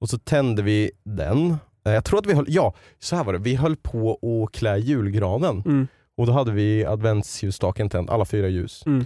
[0.01, 1.57] Och så tände vi den.
[1.87, 4.59] Eh, Jag tror att vi höll, ja så här var det, vi höll på att
[4.59, 5.63] klä julgranen.
[5.67, 5.87] Mm.
[6.17, 8.83] Och då hade vi adventsljusstaken tänd, alla fyra ljus.
[8.87, 9.05] Mm.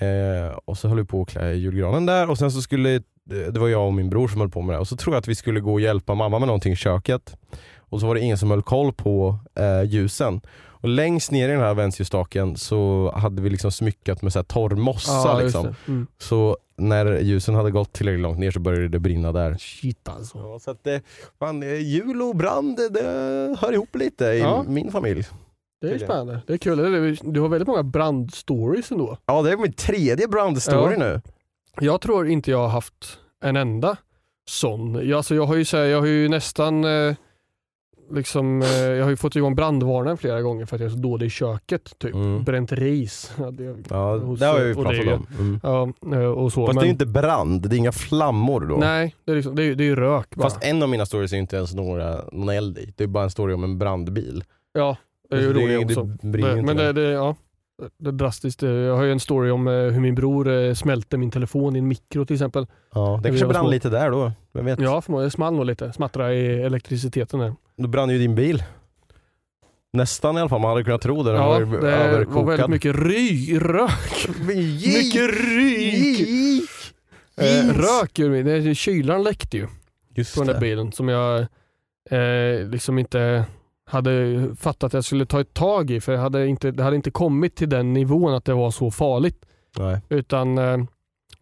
[0.00, 3.58] Eh, och så höll vi på att klä julgranen där och sen så skulle, det
[3.58, 5.28] var jag och min bror som höll på med det och så tror jag att
[5.28, 7.36] vi skulle gå och hjälpa mamma med någonting i köket.
[7.88, 10.40] Och så var det ingen som höll koll på eh, ljusen.
[10.80, 14.44] Och längst ner i den här adventsljusstaken så hade vi liksom smyckat med så här
[14.44, 15.12] torr mossa.
[15.12, 15.74] Ja, liksom.
[15.88, 16.06] Mm.
[16.18, 19.56] Så när ljusen hade gått tillräckligt långt ner så började det brinna där.
[19.58, 20.38] Shit alltså.
[20.38, 21.02] Ja, så att det,
[21.38, 24.64] fan, eh, jul och brand det, det hör ihop lite i Ja.
[24.68, 25.24] min familj.
[25.80, 26.40] Det är spännande.
[26.46, 26.76] Det är kul.
[27.32, 29.18] Du har väldigt många brandstories ändå.
[29.26, 31.20] Ja det är min tredje brandstory nu.
[31.80, 33.96] Jag tror inte jag har haft en enda
[34.48, 35.08] sån.
[35.08, 37.14] Jag, alltså, jag, har, ju, så här, jag har ju nästan eh,
[38.10, 40.98] liksom, eh, jag har ju fått igång brandvarnaren flera gånger för att jag är så
[41.00, 41.98] dålig i köket.
[41.98, 42.14] Typ.
[42.14, 42.44] Mm.
[42.44, 43.32] Bränt ris.
[43.38, 45.26] hade jag- Ja, hos- det har ju och pratat det om.
[45.38, 45.60] Mm.
[45.62, 46.66] Ja, eh, och så.
[46.66, 48.76] Fast men, det är ju inte brand, det är inga flammor då.
[48.76, 50.42] Nej, det är, liksom, det är, det är ju rök bara.
[50.42, 52.92] Fast en av mina stories är inte ens några, någon eld i.
[52.96, 54.44] Det är bara en story om en brandbil.
[54.72, 54.96] ja,
[55.30, 56.02] det är ju Alltså, det, det, också.
[56.02, 57.36] det Det, men det, det, ja,
[57.98, 58.62] det är drastiskt.
[58.62, 61.78] Eh, Jag har ju en story om eh, hur min bror smälte min telefon i
[61.78, 62.66] en mikro till exempel.
[62.94, 64.32] ja, det vi kanske brann lite där då.
[64.52, 64.80] Vem vet?
[64.80, 65.26] Ja, förmodligen.
[65.26, 65.92] Det small nog lite.
[65.92, 67.54] Smattrade i elektriciteten där.
[67.76, 68.62] Då brann ju din bil.
[69.92, 71.30] Nästan i alla fall, man hade kunnat tro det.
[71.32, 72.46] Den Ja, var det ju var överkokad.
[72.46, 74.28] väldigt mycket ry, rök.
[74.40, 76.68] mycket ryk!
[77.36, 78.42] Eh, rök ur mig.
[78.42, 79.66] Det- Kylaren läckte ju
[80.14, 80.60] Just på den där det.
[80.60, 81.38] bilen som jag
[82.10, 83.44] eh, liksom inte
[83.86, 86.96] hade fattat att jag skulle ta ett tag i för jag hade inte, det hade
[86.96, 89.44] inte kommit till den nivån att det var så farligt.
[89.78, 90.00] Nej.
[90.08, 90.78] Utan eh,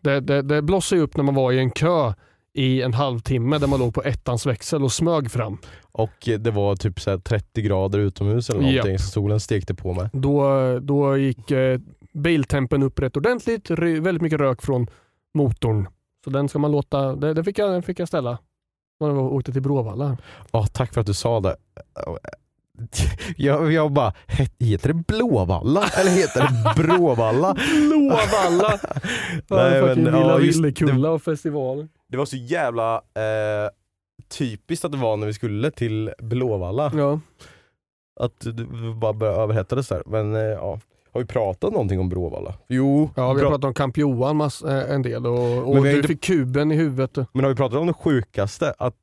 [0.00, 2.12] det, det, det blossade upp när man var i en kö
[2.54, 5.58] i en halvtimme där man låg på ettans växel och smög fram.
[5.92, 9.00] Och det var typ så här 30 grader utomhus eller någonting, Japp.
[9.00, 10.08] så solen stekte på mig.
[10.12, 11.78] Då, då gick eh,
[12.12, 14.86] biltempen upp rätt ordentligt, väldigt mycket rök från
[15.34, 15.88] motorn.
[16.24, 18.38] Så den ska man låta, det, det fick, jag, den fick jag ställa.
[19.00, 20.16] När jag åkte till Bråvalla.
[20.52, 21.56] Ja, tack för att du sa det.
[23.36, 27.54] Jag, jag bara, het- heter det Blåvalla eller heter det Bråvalla?
[27.88, 28.78] Blåvalla!
[29.50, 31.88] Nej, men, Villa ja, just Villekulla och festival.
[32.08, 33.70] Det var så jävla eh,
[34.28, 36.92] typiskt att det var när vi skulle till Blåvalla.
[36.96, 37.20] Ja.
[38.20, 38.64] Att det
[39.00, 40.02] bara började överhettades där.
[40.06, 40.80] Men eh, ja,
[41.12, 42.54] har vi pratat någonting om Bråvalla?
[42.68, 45.84] Jo, ja, vi har pra- pratat om Camp Johan mass, eh, en del och, och
[45.84, 47.16] du inte- fick kuben i huvudet.
[47.32, 48.74] men har vi pratat om det sjukaste?
[48.78, 48.96] Att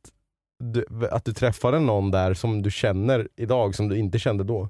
[0.63, 4.67] du, att du träffade någon där som du känner idag som du inte kände då?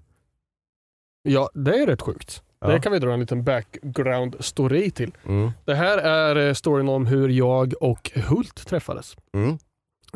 [1.24, 2.44] Ja, det är rätt sjukt.
[2.62, 2.68] Ja.
[2.68, 5.12] Det kan vi dra en liten background story till.
[5.28, 5.52] Mm.
[5.66, 9.16] Det här är eh, storyn om hur jag och Hult träffades.
[9.34, 9.58] Mm.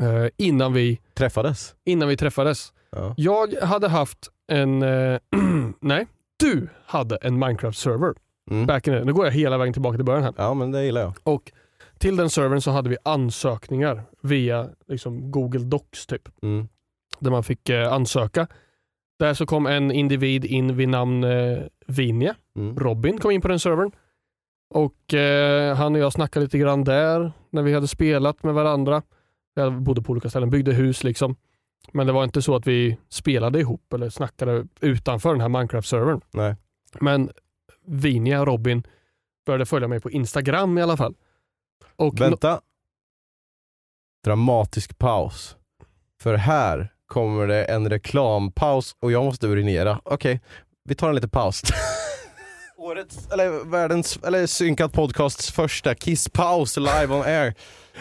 [0.02, 1.76] Eh, innan, vi, Träffades?
[1.86, 2.74] innan vi träffades.
[2.92, 3.14] Ja.
[3.18, 5.20] Jag hade haft en, eh,
[5.80, 6.08] nej,
[6.40, 8.14] du hade en Minecraft-server.
[8.52, 8.66] Mm.
[8.66, 10.34] Back in the, nu går jag hela vägen tillbaka till början här.
[10.38, 11.14] ja, men det gillar jag.
[11.24, 11.52] Och
[11.98, 16.22] till den servern så hade vi ansökningar via liksom, Google Docs typ.
[16.44, 16.68] Mm.
[17.20, 18.48] Där man fick eh, ansöka.
[19.20, 22.36] Där så kom en individ in vid namn eh, Vinja.
[22.56, 22.78] Mm.
[22.78, 23.92] Robin kom in på den servern.
[24.70, 29.02] Och eh, han och jag snackade lite grann där när vi hade spelat med varandra.
[29.54, 31.36] Jag bodde på olika ställen, byggde hus liksom.
[31.92, 36.22] Men det var inte så att vi spelade ihop eller snackade utanför den här Minecraft-servern.
[36.32, 36.56] Nej.
[37.00, 37.30] Men
[37.86, 38.84] Vinja, Robin,
[39.46, 41.16] började följa mig på Instagram i alla fall.
[41.96, 42.62] Och Vänta.
[44.24, 45.58] Dramatisk paus.
[46.22, 50.00] För här kommer det en reklampaus och jag måste urinera.
[50.04, 50.42] Okej,
[50.90, 51.62] vi tar en liten paus.
[52.78, 57.54] Årets, eller världens, eller synkat podcasts första kisspaus live on air.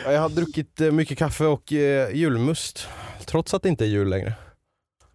[0.04, 2.88] Ja, Jag har druckit eh, mycket kaffe och eh, julmust.
[3.24, 4.34] Trots att det inte är jul längre.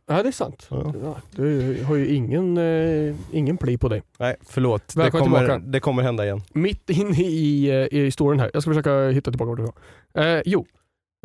[0.07, 0.67] Ja, det är sant.
[0.69, 1.15] Ja.
[1.31, 4.01] Du har ju ingen, eh, ingen pli på dig.
[4.19, 4.93] Nej, förlåt.
[4.95, 6.41] Det kommer, det kommer hända igen.
[6.53, 8.51] Mitt inne i, eh, i historien här.
[8.53, 9.73] Jag ska försöka hitta tillbaka vart det
[10.13, 10.37] var.
[10.37, 10.65] Eh, jo,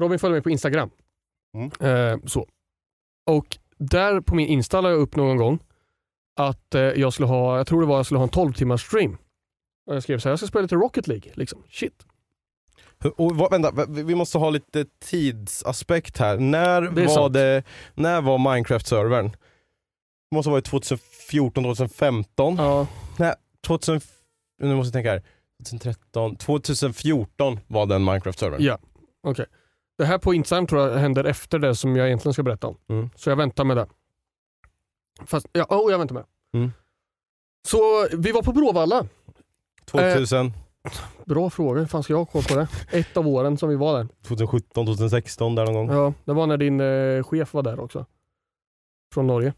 [0.01, 0.91] Robin följer mig på Instagram.
[1.55, 1.71] Mm.
[2.13, 2.47] Eh, så.
[3.27, 5.59] Och där på min Insta la jag upp någon gång
[6.41, 8.87] att eh, jag skulle ha, jag tror det var jag skulle ha en 12 timmars
[8.87, 9.17] stream.
[9.87, 11.33] Och jag skrev så här, jag ska spela lite Rocket League.
[11.35, 11.63] Liksom.
[11.71, 12.07] Shit.
[13.17, 16.39] Och, vad- vänta, vi måste ha lite tidsaspekt här.
[16.39, 17.35] När var, sant.
[17.35, 17.63] det,
[17.95, 19.29] när var Minecraft-servern?
[20.31, 22.57] Det måste ha varit 2014, 2015?
[22.59, 22.87] Ja,
[23.67, 24.01] 2000,
[24.63, 25.23] nu måste jag tänka här.
[25.65, 28.63] 2013, 2014 var den Minecraft-servern.
[28.63, 28.79] ja.
[29.23, 29.47] okej.
[29.99, 32.77] Det här på Instagram tror jag händer efter det som jag egentligen ska berätta om.
[32.89, 33.11] Mm.
[33.17, 33.87] Så jag väntar med det.
[35.27, 36.25] Fast, ja, oh, jag väntar med.
[36.55, 36.73] Mm.
[37.69, 39.07] Så vi var på Bråvalla.
[39.85, 40.53] 2000,
[41.25, 42.69] Bra fråga, hur fan ska jag ha koll på det?
[42.99, 44.09] Ett av åren som vi var där.
[44.23, 45.91] 2017, 2016 där någon gång.
[45.97, 48.07] Ja, det var när din eh, chef var där också.
[49.15, 49.53] Från Norge.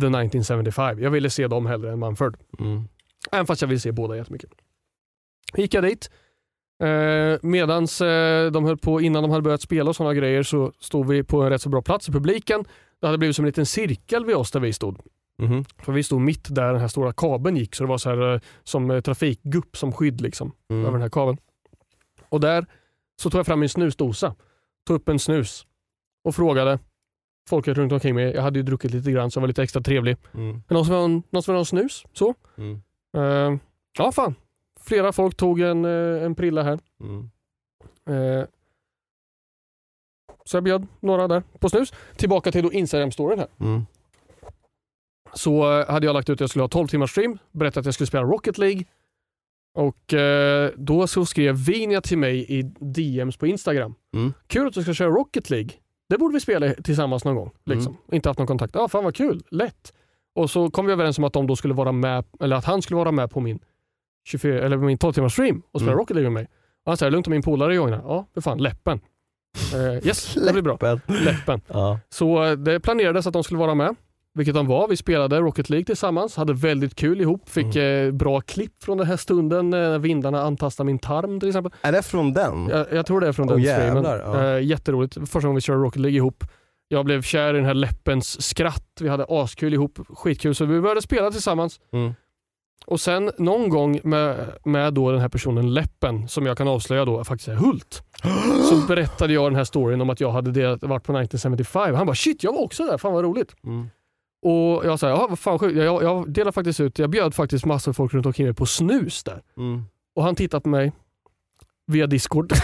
[0.00, 1.02] The 1975.
[1.02, 2.36] Jag ville se dem hellre än Mumford.
[2.58, 2.88] Mm.
[3.32, 4.50] Även fast jag vill se båda jättemycket.
[5.56, 6.10] Gick jag dit.
[6.84, 10.72] Eh, medans eh, de höll på, innan de hade börjat spela och sådana grejer så
[10.80, 12.64] stod vi på en rätt så bra plats i publiken.
[13.00, 15.00] Det hade blivit som en liten cirkel vid oss där vi stod.
[15.38, 15.64] Mhm.
[15.78, 18.34] För vi stod mitt där den här stora kabeln gick så det var så här,
[18.34, 20.82] eh, som eh, trafikgupp som skydd liksom, Mm.
[20.82, 21.38] över den här kabeln.
[22.28, 22.66] Och där
[23.22, 24.34] så tog jag fram min snusdosa,
[24.86, 25.66] tog upp en snus
[26.24, 26.78] och frågade
[27.48, 28.32] folket runt omkring mig.
[28.34, 30.16] Jag hade ju druckit lite grann så jag var lite extra trevlig.
[30.34, 30.50] Mm.
[30.52, 32.04] Men någon som vill ha en, snus?
[32.12, 32.34] Så.
[32.58, 32.82] Mm.
[33.16, 33.58] Eh,
[33.98, 34.34] ja fan,
[34.84, 36.78] flera folk tog en, eh, en prilla här.
[37.00, 37.30] Mm.
[38.06, 38.46] Eh,
[40.44, 41.92] så jag bjöd några där på snus.
[42.16, 43.48] Tillbaka till då Instagram-storyn här.
[43.60, 43.86] Mm.
[45.34, 47.84] Så eh, hade jag lagt ut att jag skulle ha 12 timmars stream, berättat att
[47.84, 48.84] jag skulle spela Rocket League.
[49.74, 53.94] Och eh, då så skrev Vinja till mig i DMs på Instagram.
[54.14, 54.32] Mm.
[54.46, 55.70] Kul att du ska köra Rocket League.
[56.08, 57.50] Det borde vi spela tillsammans någon gång.
[57.64, 57.96] Liksom.
[58.12, 58.74] Inte haft någon kontakt.
[58.74, 59.42] Ja, fan vad kul.
[59.50, 59.92] Lätt.
[60.34, 62.82] Och så kom vi överens om att de då skulle vara med, eller att han
[62.82, 63.58] skulle vara med på min
[64.24, 65.98] 24, eller min 12 timmars stream och spela Mm.
[66.00, 66.48] Rocket League med mig.
[66.84, 68.02] Och han säger, lugnt om min polare joinar.
[68.04, 69.00] Ja, för fan, läppen.
[69.74, 70.78] Eh, yes, det blir bra.
[71.06, 71.60] Läppen.
[71.68, 72.00] Ja.
[72.08, 73.94] Så eh, det planerades att de skulle vara med,
[74.34, 74.88] vilket de var.
[74.88, 78.06] Vi spelade Rocket League tillsammans, hade väldigt kul ihop, fick Mm.
[78.08, 81.72] eh, bra klipp från den här stunden, när vindarna antastade min tarm till exempel.
[81.82, 82.68] Är det från den?
[82.68, 84.44] Jag, jag tror det är från Åh, den jävlar, streamen.
[84.44, 84.56] ja.
[84.56, 85.14] Eh, jätteroligt.
[85.14, 86.44] Första gången vi körde Rocket League ihop.
[86.88, 88.88] Jag blev kär i den här läppens skratt.
[89.00, 90.54] Vi hade askul ihop, skitkul.
[90.54, 91.80] Så vi började spela tillsammans.
[91.92, 92.14] Mm.
[92.86, 97.04] Och sen någon gång med, med då den här personen Läppen, som jag kan avslöja
[97.04, 98.02] då faktiskt är Hult,
[98.68, 101.94] så berättade jag den här storyn om att jag hade delat, varit på 1975.
[101.94, 103.54] Han bara shit, jag var också där, fan vad roligt.
[103.64, 103.88] Mm.
[104.42, 105.76] Och jag sa, ja vad fan sjukt.
[105.76, 108.66] Jag, jag delade faktiskt ut, jag bjöd faktiskt massor av folk runt omkring mig på
[108.66, 109.42] snus där.
[109.56, 109.84] Mm.
[110.16, 110.92] Och han tittade på mig
[111.86, 112.52] via discord.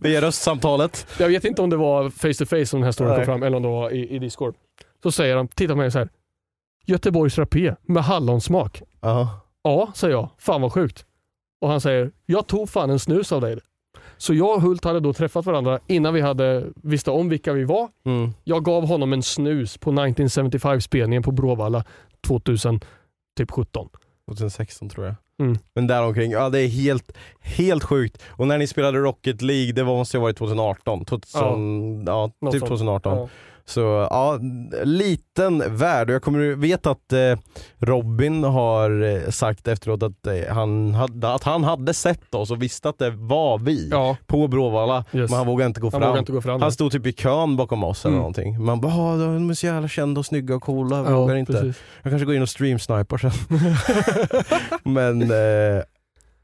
[0.00, 1.06] Via röstsamtalet.
[1.18, 3.26] Jag vet inte om det var face to face som den här storyn kom Nej.
[3.26, 4.54] fram eller om det var i, i discord.
[5.02, 6.08] Så säger han, tittar på mig så här.
[6.84, 8.82] Göteborgs rapé med hallonsmak.
[9.00, 9.40] Ja.
[9.62, 10.28] Ja, säger jag.
[10.38, 11.04] Fan vad sjukt.
[11.60, 13.58] Och han säger, jag tog fan en snus av dig.
[14.16, 17.64] Så jag och Hult hade då träffat varandra innan vi hade visste om vilka vi
[17.64, 17.88] var.
[18.06, 18.32] Mm.
[18.44, 21.84] Jag gav honom en snus på 1975-spelningen på Bråvalla
[22.26, 23.88] 2017.
[24.26, 25.14] 2016 tror jag.
[25.40, 25.58] Mm.
[25.74, 28.22] Men däromkring, ja det är helt, helt sjukt.
[28.28, 31.04] Och när ni spelade Rocket League, det var, måste ju ha varit 2018.
[31.04, 32.68] 2000, ja, Något typ sånt.
[32.68, 33.18] 2018.
[33.18, 33.28] Ja.
[33.66, 34.38] Så ja,
[34.84, 36.10] liten värld.
[36.10, 37.38] Jag kommer vet att eh,
[37.78, 42.62] Robin har eh, sagt efteråt att, eh, han hade, att han hade sett oss och
[42.62, 45.04] visste att det var vi Ja, på Bråvalla.
[45.12, 45.30] Yes.
[45.30, 46.16] Men han vågade inte gå han fram.
[46.18, 46.62] inte gå fram.
[46.62, 48.18] Han stod typ i kön bakom oss eller Mm.
[48.18, 48.64] någonting.
[48.64, 51.34] Man bara, "Ah, de är så jävla kända och snygga och coola, jag ja, vågar
[51.36, 51.52] inte.
[51.52, 51.76] precis.
[52.02, 53.30] Jag kanske går in och streamsnipar sen.
[54.92, 55.82] Men, eh,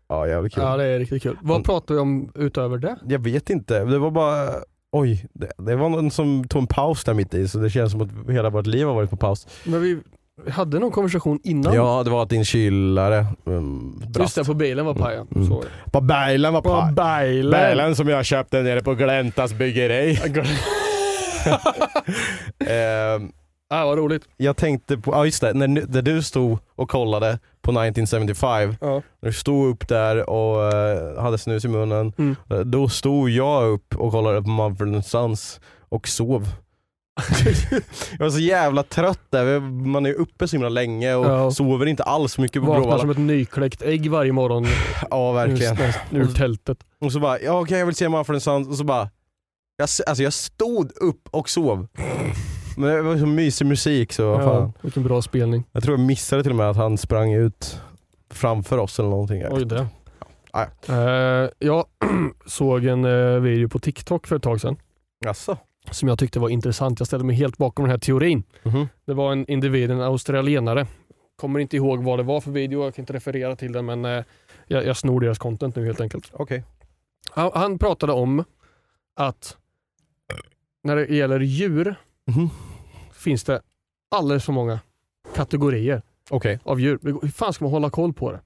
[0.08, 0.62] ja jävligt kul.
[0.64, 1.36] Ja, det är riktigt kul.
[1.42, 1.62] Vad Mm.
[1.62, 2.96] pratar vi om utöver det?
[3.08, 4.48] Jag vet inte, det var bara,
[4.92, 7.92] oj, det, det var någon som tog en paus där mitt i så det känns
[7.92, 9.46] som att hela vårt liv har varit på paus.
[9.64, 9.98] Men vi
[10.50, 11.74] hade någon konversation innan.
[11.74, 14.34] Ja, det var att din kylare um, Just brast.
[14.34, 15.26] det, på bilen var pajen.
[15.34, 15.48] Mm.
[15.92, 17.26] På bilen var På paj.
[17.28, 17.70] bilen.
[17.70, 20.18] Bilen som jag köpte nere på Gläntas byggeri.
[22.66, 23.32] Ehm,
[23.70, 24.22] ah, vad roligt.
[24.36, 29.02] jag tänkte på, ja just det, när, när du stod och kollade på 1975, Ja.
[29.20, 32.36] när du stod upp där och eh, hade snus i munnen, Mm.
[32.50, 36.48] eh, då stod jag upp och kollade på Mumford Sons och sov.
[38.12, 41.50] jag var så jävla trött där, man är uppe så himla länge och Ja.
[41.50, 43.00] sover inte alls mycket på Vaknar Bråvalla.
[43.00, 44.66] som ett nykläckt ägg varje morgon
[45.10, 45.76] Ja verkligen.
[46.10, 46.78] ur, tältet.
[47.00, 49.10] Och så bara, ja okej jag vill se Mumford Sons och så bara,
[49.76, 51.86] jag, alltså jag stod upp och sov.
[52.80, 54.72] Men det var så mysig musik så vad fan.
[54.80, 55.64] Vilken bra spelning.
[55.72, 57.80] Jag tror jag missade till och med att han sprang ut
[58.30, 59.42] framför oss eller någonting.
[59.50, 59.86] Oj det.
[60.52, 60.66] Ja.
[60.88, 61.84] Eh, jag
[62.46, 64.76] såg en eh, video på TikTok för ett tag sedan
[65.24, 65.56] Jaså?
[65.90, 67.00] som jag tyckte var intressant.
[67.00, 68.42] Jag ställde mig helt bakom den här teorin.
[68.62, 68.88] Mhm.
[69.04, 70.86] Det var en individ, en australienare.
[71.36, 74.04] Kommer inte ihåg vad det var för video, jag kan inte referera till den men
[74.04, 74.24] eh,
[74.66, 76.30] jag, jag snor deras content nu helt enkelt.
[76.32, 76.64] Okej.
[77.30, 78.44] Han, han pratade om
[79.16, 79.56] att
[80.82, 81.94] när det gäller djur
[82.26, 82.50] Mhm.
[83.20, 83.60] Finns det
[84.10, 84.80] alldeles för många
[85.34, 86.58] kategorier Okej.
[86.64, 86.98] av djur.
[87.02, 88.40] Hur fan ska man hålla koll på det?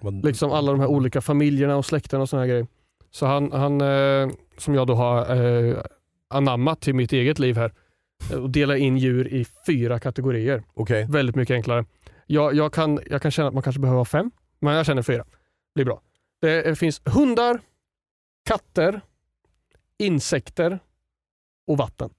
[0.00, 2.66] Vad- Liksom alla de här olika familjerna och släkterna och såna här grejer.
[3.10, 5.78] Så han, han eh, som jag då har eh,
[6.28, 7.72] anammat till mitt eget liv här
[8.32, 10.62] eh, och delar in djur i fyra kategorier.
[10.74, 11.06] Okej.
[11.10, 11.84] Väldigt mycket enklare.
[12.26, 15.24] Jag, jag, kan, jag kan känna att man kanske behöver fem, men jag känner fyra.
[15.24, 16.02] Det blir bra.
[16.40, 17.60] Det finns hundar,
[18.48, 19.00] katter,
[19.98, 20.78] insekter
[21.66, 22.10] och vatten.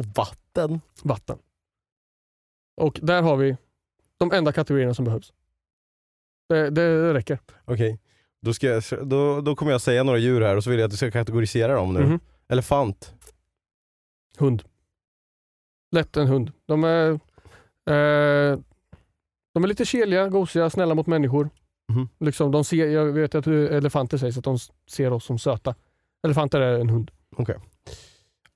[0.00, 0.80] Och vatten.
[1.02, 1.38] Vatten.
[2.76, 3.56] Och där har vi
[4.18, 5.32] de enda kategorierna som behövs.
[6.48, 7.38] Det, det räcker.
[7.64, 8.00] Okej.
[8.42, 10.84] Då, ska jag, då, då kommer jag säga några djur här och så vill jag
[10.86, 12.00] att du ska kategorisera dem nu.
[12.00, 12.20] Mhm.
[12.48, 13.14] Elefant.
[14.38, 14.62] Hund.
[15.92, 16.52] Lätt en hund.
[16.66, 18.58] De är, eh,
[19.54, 21.50] de är lite keliga, gosiga, snälla mot människor.
[21.92, 22.08] Mhm.
[22.20, 25.74] Liksom, de ser, jag vet att elefanter sägs att de ser oss som söta.
[26.22, 27.10] Elefanter är en hund.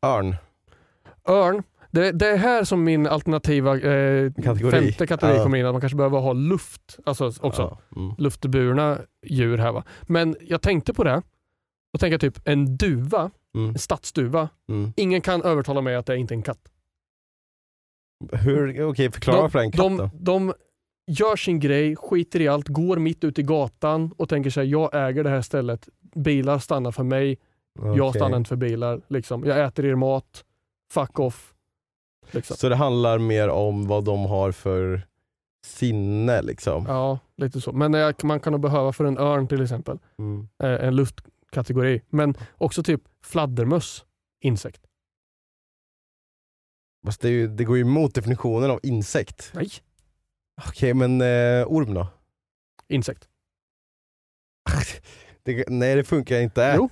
[0.07, 0.37] Örn.
[1.28, 1.62] Örn.
[1.90, 4.70] Det, det är här som min alternativa eh, Kategori.
[4.70, 5.42] femte kategori Ja.
[5.42, 5.66] kommer in.
[5.66, 8.00] Att man kanske behöver ha luft, alltså också Ja.
[8.00, 8.14] Mm.
[8.18, 9.72] luftburna djur här.
[9.72, 9.84] Va?
[10.02, 11.22] Men jag tänkte på det
[11.94, 13.68] och tänker typ en duva, Mm.
[13.70, 14.48] en stadsduva.
[14.68, 14.92] Mm.
[14.96, 16.68] Ingen kan övertala mig att det är inte är en katt.
[18.32, 19.88] Hur, okej, förklara de, för en katt då.
[19.96, 20.52] de, de
[21.06, 24.90] gör sin grej, skiter i allt, går mitt ut i gatan och tänker sig jag
[25.08, 25.88] äger det här stället.
[26.14, 27.38] Bilar stannar för mig,
[27.82, 28.20] jag Okej.
[28.20, 29.00] stannar inte för bilar.
[29.08, 29.44] Liksom.
[29.44, 30.44] Jag äter er mat,
[30.92, 31.55] fuck off.
[32.31, 32.57] Liksom.
[32.57, 35.07] Så det handlar mer om vad de har för
[35.66, 36.85] sinne liksom?
[36.88, 37.73] Ja, lite så.
[37.73, 40.49] Men eh, man kan nog behöva för en örn till exempel, Mm.
[40.62, 42.03] eh, en luftkategori.
[42.09, 44.05] Men också typ fladdermöss,
[44.44, 44.83] insekt.
[47.07, 49.51] Fast det, ju, det går ju emot definitionen av insekt.
[49.55, 49.68] Nej.
[50.68, 52.07] Okej, men eh, orm då?
[52.88, 53.29] Insekt.
[55.42, 56.75] Det, nej, det funkar inte.
[56.77, 56.85] Jo.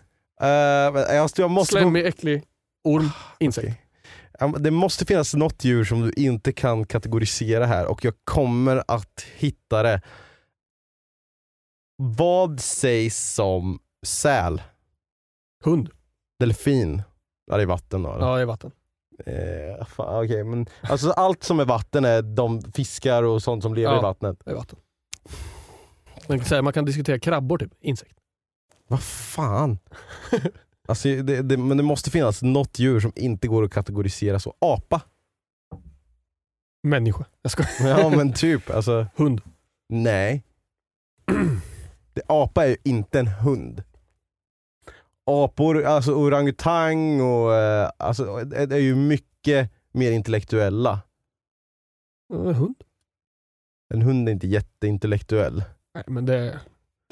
[0.47, 2.43] Eh, men jag, jag måste Slemmig, äcklig,
[2.85, 3.09] orm,
[3.41, 3.67] insekt.
[3.69, 3.79] Okej.
[4.39, 8.15] Ja, men Det måste finnas något djur som du inte kan kategorisera här och jag
[8.25, 10.01] kommer att hitta det.
[11.97, 14.63] Vad sägs som säl?
[15.65, 15.91] Hund.
[16.41, 17.03] Delfin?
[17.47, 18.13] Ja det är vatten då.
[18.15, 18.27] eller?
[18.27, 18.71] Ja, i vatten.
[19.27, 23.75] Eh, fan, okej, men, alltså, allt som är vatten är de fiskar och sånt som
[23.75, 23.99] lever Ja.
[23.99, 24.39] i vattnet.
[24.47, 24.79] I vatten.
[26.29, 27.73] Man kan, säga, man kan diskutera krabbor, typ.
[27.81, 28.15] insekt.
[28.89, 29.79] Vad fan?
[30.89, 34.55] alltså, det, det, men det måste finnas något djur som inte går att kategorisera så.
[34.59, 35.01] Apa?
[36.83, 37.25] Människa.
[37.43, 37.65] Jag ska.
[37.89, 38.71] Ja men typ.
[38.71, 39.41] Alltså, Hund.
[39.89, 40.43] nej.
[42.15, 43.83] Det, apa är ju inte en hund.
[45.27, 51.01] Apor, alltså orangutang och eh, alltså, är, är ju mycket mer intellektuella.
[52.35, 52.77] Eh, Hund?
[53.95, 55.65] En hund är inte jätteintellektuell.
[55.95, 56.61] Nej, men det...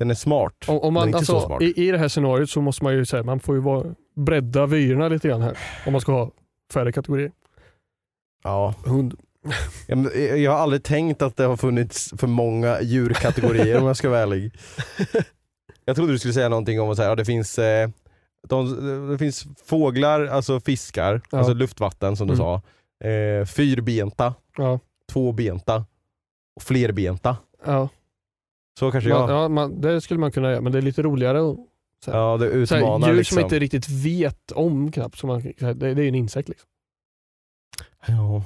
[0.01, 0.55] Den är smart.
[0.69, 1.63] Om, om man, inte så alltså, smart.
[1.63, 4.67] i, I det här scenariot så måste man ju säga man får ju vara, bredda
[4.67, 5.59] vyerna lite grann här.
[5.87, 6.31] Om man ska ha
[6.73, 7.33] färre kategorier.
[8.45, 8.75] Ja.
[8.85, 9.15] Hund.
[9.87, 13.87] Ja, men, eh, Jag har aldrig tänkt att det har funnits för många djurkategorier om
[13.87, 14.53] jag ska vara ärlig.
[15.85, 17.89] Jag trodde du skulle säga någonting om att säga, ja, det, finns, eh,
[18.49, 21.39] de, det finns fåglar, alltså fiskar, Ja.
[21.39, 22.45] alltså luftvatten som du Mm.
[22.45, 22.63] sa.
[23.09, 24.79] Eh, fyrbenta, Ja.
[25.13, 25.85] tvåbenta
[26.57, 27.37] och flerbenta.
[27.67, 27.89] Ja.
[28.79, 29.31] Så kanske Man, jag.
[29.31, 31.57] ja man, det skulle man kunna göra, men det är lite roligare att
[32.07, 33.35] Ja, det så här, utmanar djur liksom.
[33.35, 35.19] som inte riktigt vet om knappt.
[35.19, 36.49] Som man, så här, det, det är ju en insekt.
[36.49, 36.69] Liksom.
[38.07, 38.43] Ja.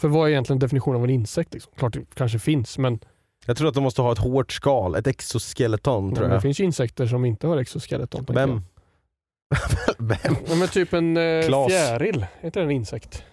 [0.00, 1.54] För vad är egentligen definitionen av en insekt?
[1.54, 1.72] Liksom?
[1.76, 2.98] Klart det kanske finns, men
[3.46, 6.42] Jag tror att de måste ha ett hårt skal, ett exoskeleton tror men det jag.
[6.42, 8.24] finns ju insekter som inte har exoskeleton.
[8.28, 8.50] Vem?
[9.98, 10.18] Vem?
[10.24, 10.36] jag.
[10.48, 11.68] Ja, men typ en eh, Klas.
[11.72, 13.24] fjäril, är inte det en insekt?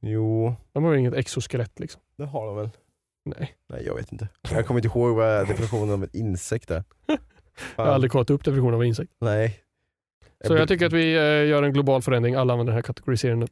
[0.00, 1.80] Jo, De har ju inget exoskelett.
[1.80, 2.00] Liksom.
[2.16, 2.70] det har de väl.
[3.26, 3.56] Nej.
[3.68, 4.28] Nej jag vet inte.
[4.50, 6.84] Jag kommer inte ihåg vad definitionen av en insekt är.
[7.06, 7.18] Jag
[7.56, 7.86] Fan.
[7.86, 9.12] har aldrig kollat upp definitionen av insekt.
[9.20, 9.60] Nej.
[10.44, 12.34] Så jag tycker att vi eh, gör en global förändring.
[12.34, 13.48] Alla använder den här kategoriseringen.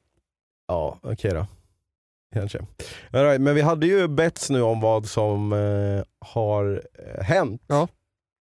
[0.68, 1.46] Ja, okej då.
[2.34, 2.58] Kanske.
[3.12, 7.62] All right, men vi hade ju bett nu om vad som eh, har eh, hänt
[7.66, 7.88] Ja.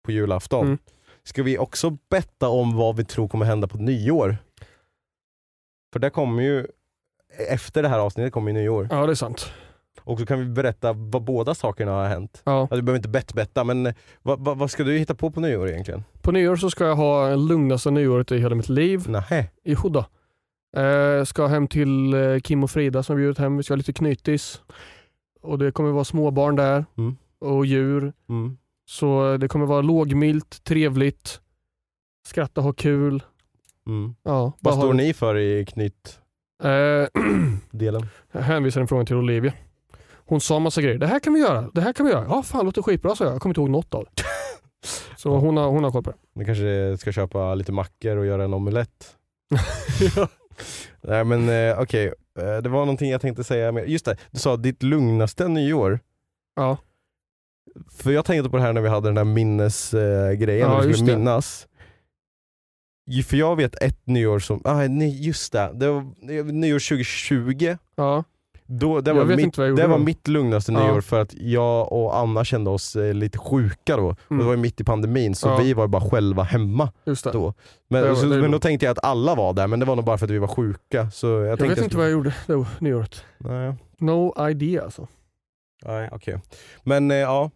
[0.05, 0.65] på julafton.
[0.65, 0.77] Mm.
[1.23, 4.37] Ska vi också betta om vad vi tror kommer hända på nyår?
[5.93, 6.67] För det kommer ju,
[7.49, 8.87] efter det här avsnittet kommer ju nyår.
[8.91, 9.53] Ja, det är sant.
[10.05, 12.41] Och så kan vi berätta vad båda sakerna har hänt.
[12.45, 12.61] Ja.
[12.61, 15.69] Alltså, vi behöver inte bett-betta, men vad, vad, vad ska du hitta på på nyår
[15.69, 16.03] egentligen?
[16.21, 19.09] På nyår så ska jag ha det lugnaste nyåret i hela mitt liv.
[19.09, 19.47] Nähä.
[19.63, 20.05] Jo då.
[20.81, 23.57] Eh, ska hem till eh, Kim och Frida som bjudit hem.
[23.57, 24.61] Vi ska ha lite knytis.
[25.41, 26.85] Och det kommer vara småbarn där.
[26.97, 27.17] Mm.
[27.39, 28.13] Och djur.
[28.29, 28.57] Mm.
[28.85, 31.39] Så eh, det kommer vara lågmilt, trevligt.
[32.27, 33.23] Skratta, ha kul.
[33.87, 34.15] Mm.
[34.23, 37.09] Ja, Vad står ha- ni för i knytdelen?
[38.01, 39.53] Eh, jag hänvisar den frågan till Olivia.
[40.25, 40.97] Hon sa massa grejer.
[40.97, 41.69] Det här kan vi göra.
[41.73, 42.25] Det här kan vi göra.
[42.29, 43.33] Ja, fan låter skitbra sa jag.
[43.33, 44.23] Jag kommer inte ihåg något av det.
[45.17, 46.17] Så hon har, hon har koll på det.
[46.35, 49.15] Ni kanske ska köpa lite mackor och göra en omelett?
[50.15, 50.27] ja.
[51.01, 53.83] Nej men eh, okej, Eh, det var någonting jag tänkte säga mer.
[53.85, 55.99] Just det, du sa ditt lugnaste nyår.
[56.55, 56.77] Ja.
[57.91, 60.81] För jag tänkte på det här när vi hade den där minnesgrejen, eh, Ja, när
[60.81, 61.17] vi just skulle det.
[61.17, 61.67] minnas.
[63.07, 67.77] Ju- För jag vet ett nyår som, ah, nej just det, det var nyår 2020.
[67.95, 68.23] Ja.
[68.65, 70.87] Då, det var, mitt, det var mitt lugnaste Ja.
[70.87, 74.15] nyår för att jag och Anna kände oss eh, lite sjuka då.
[74.29, 74.39] Mm.
[74.39, 75.57] Det var ju mitt i pandemin så Ja.
[75.57, 77.23] vi var bara själva hemma det.
[77.31, 77.53] då.
[77.87, 78.59] Men, Det var- så, det men då.
[78.59, 80.47] tänkte jag att alla var där men det var nog bara för att vi var
[80.47, 81.11] sjuka.
[81.11, 83.23] Så jag, Jag vet inte vad jag gjorde då, nyåret.
[83.37, 85.07] Nej, No idea alltså.
[85.85, 86.41] nej okej.
[86.83, 87.51] Men eh, ja,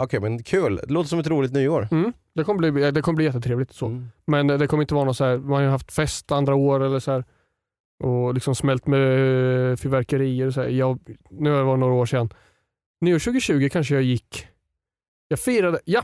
[0.00, 0.80] okej men kul.
[0.86, 1.88] Det låter som ett roligt nyår.
[1.90, 2.12] Mm.
[2.34, 3.72] Det, kommer bli, det kommer bli jättetrevligt.
[3.72, 3.86] Så.
[3.86, 4.08] Mm.
[4.26, 6.82] Men det kommer inte vara något så här, man har ju haft fest andra år
[6.82, 7.24] eller så här,
[7.98, 9.00] och liksom smält med
[9.70, 10.46] eh, fyrverkerier.
[10.46, 10.68] Och så här.
[10.68, 10.98] Jag,
[11.30, 12.28] nu var det några år sedan.
[13.00, 14.46] Nyår 2020 kanske jag gick,
[15.28, 16.02] jag firade, ja,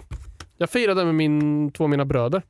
[0.57, 2.43] jag firade med min, två av mina bröder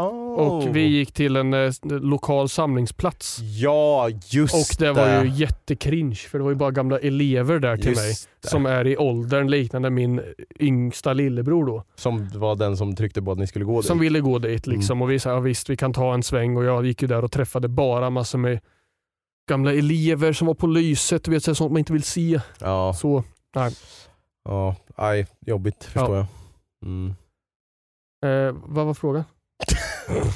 [0.00, 0.34] Oh.
[0.34, 3.38] och vi gick till en eh, lokal samlingsplats.
[3.40, 7.76] Ja, just Och det var ju jättekringe för det var ju bara gamla elever där
[7.76, 8.48] till Just mig det.
[8.48, 10.20] som är i åldern liknande min
[10.60, 11.84] yngsta lillebror då.
[11.94, 13.86] Som var den som tryckte på att ni skulle gå dit.
[13.86, 14.76] Som ville gå dit Mm.
[14.78, 17.08] liksom och vi sa ja, visst vi kan ta en sväng och jag gick ju
[17.08, 18.60] där och träffade bara massor med
[19.48, 22.40] gamla elever som var på lyset, du vet sånt man inte vill se.
[22.60, 23.24] Ja, Så,
[23.54, 23.72] nej.
[24.44, 26.26] ja, aj, jobbigt förstår jag.
[26.84, 27.14] Mm.
[28.26, 29.24] Eh, vad var frågan?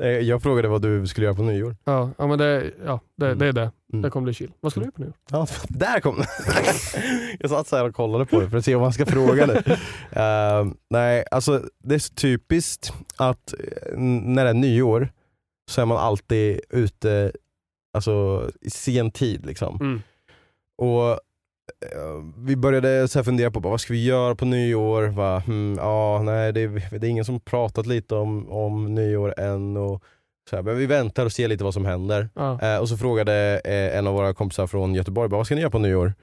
[0.00, 1.76] Eh, Jag frågade vad du skulle göra på nyår.
[1.84, 3.38] Ja, ja men det, ja, det, Mm.
[3.38, 3.70] det är det.
[3.92, 4.02] Mm.
[4.02, 4.52] Det kommer bli chill.
[4.60, 5.12] Vad ska du göra på nu?
[5.30, 6.26] Ja, där kom den.
[7.40, 9.46] jag satt så här och kollade på det för att se om man ska fråga
[9.46, 9.62] nu.
[10.20, 15.08] Eh, nej, alltså det är så typiskt att eh, när det är nyår
[15.70, 17.32] så är man alltid ute
[17.96, 19.46] alltså, i sen tid.
[19.46, 19.76] Liksom.
[19.80, 20.02] Mm.
[20.78, 21.20] Och
[22.36, 25.02] vi började så fundera på bara, vad ska vi göra på nyår?
[25.02, 29.40] Va, hmm, ja, nej, det, är, det är ingen som pratat lite om, om nyår
[29.40, 29.76] än.
[29.76, 30.02] Och,
[30.50, 32.28] så här, men vi väntar och ser lite vad som händer.
[32.34, 32.60] Ja.
[32.62, 35.60] Eh, och så frågade eh, en av våra kompisar från Göteborg, bara, vad ska ni
[35.60, 36.14] göra på nyår?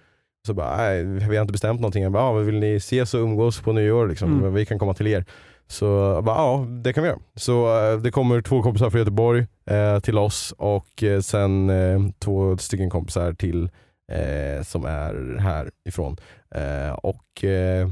[0.48, 2.04] Så bara, nej vi har inte bestämt någonting.
[2.04, 4.08] Jag bara, men vill ni ses och umgås på nyår?
[4.08, 4.40] Liksom?
[4.40, 4.54] Mm.
[4.54, 5.26] Vi kan komma till er.
[5.68, 7.20] Så jag bara, ja det kan vi göra.
[7.36, 12.00] Så eh, det kommer två kompisar från Göteborg eh, till oss och eh, sen eh,
[12.20, 13.70] två stycken kompisar till
[14.10, 16.18] eh, som är härifrån.
[16.56, 17.90] Eh, och eh,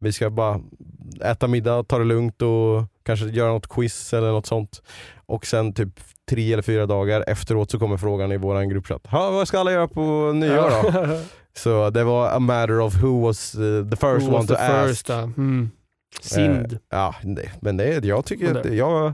[0.00, 0.60] vi ska bara
[1.24, 4.82] äta middag, ta det lugnt och kanske göra något quiz eller något sånt.
[5.26, 9.06] Och sen typ tre eller fyra dagar efteråt så kommer frågan i våran gruppchatt.
[9.06, 11.18] "Ha, Vad ska alla göra på nyår då?
[11.56, 14.88] Så det var a matter of who was uh, the first Who one to ask.
[14.88, 15.18] first, ja.
[15.22, 15.70] mm.
[16.20, 16.72] Synd.
[16.72, 17.14] Eh, ja,
[17.60, 19.12] men det, jag tycker att jag,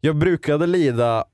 [0.00, 1.24] jag brukade lida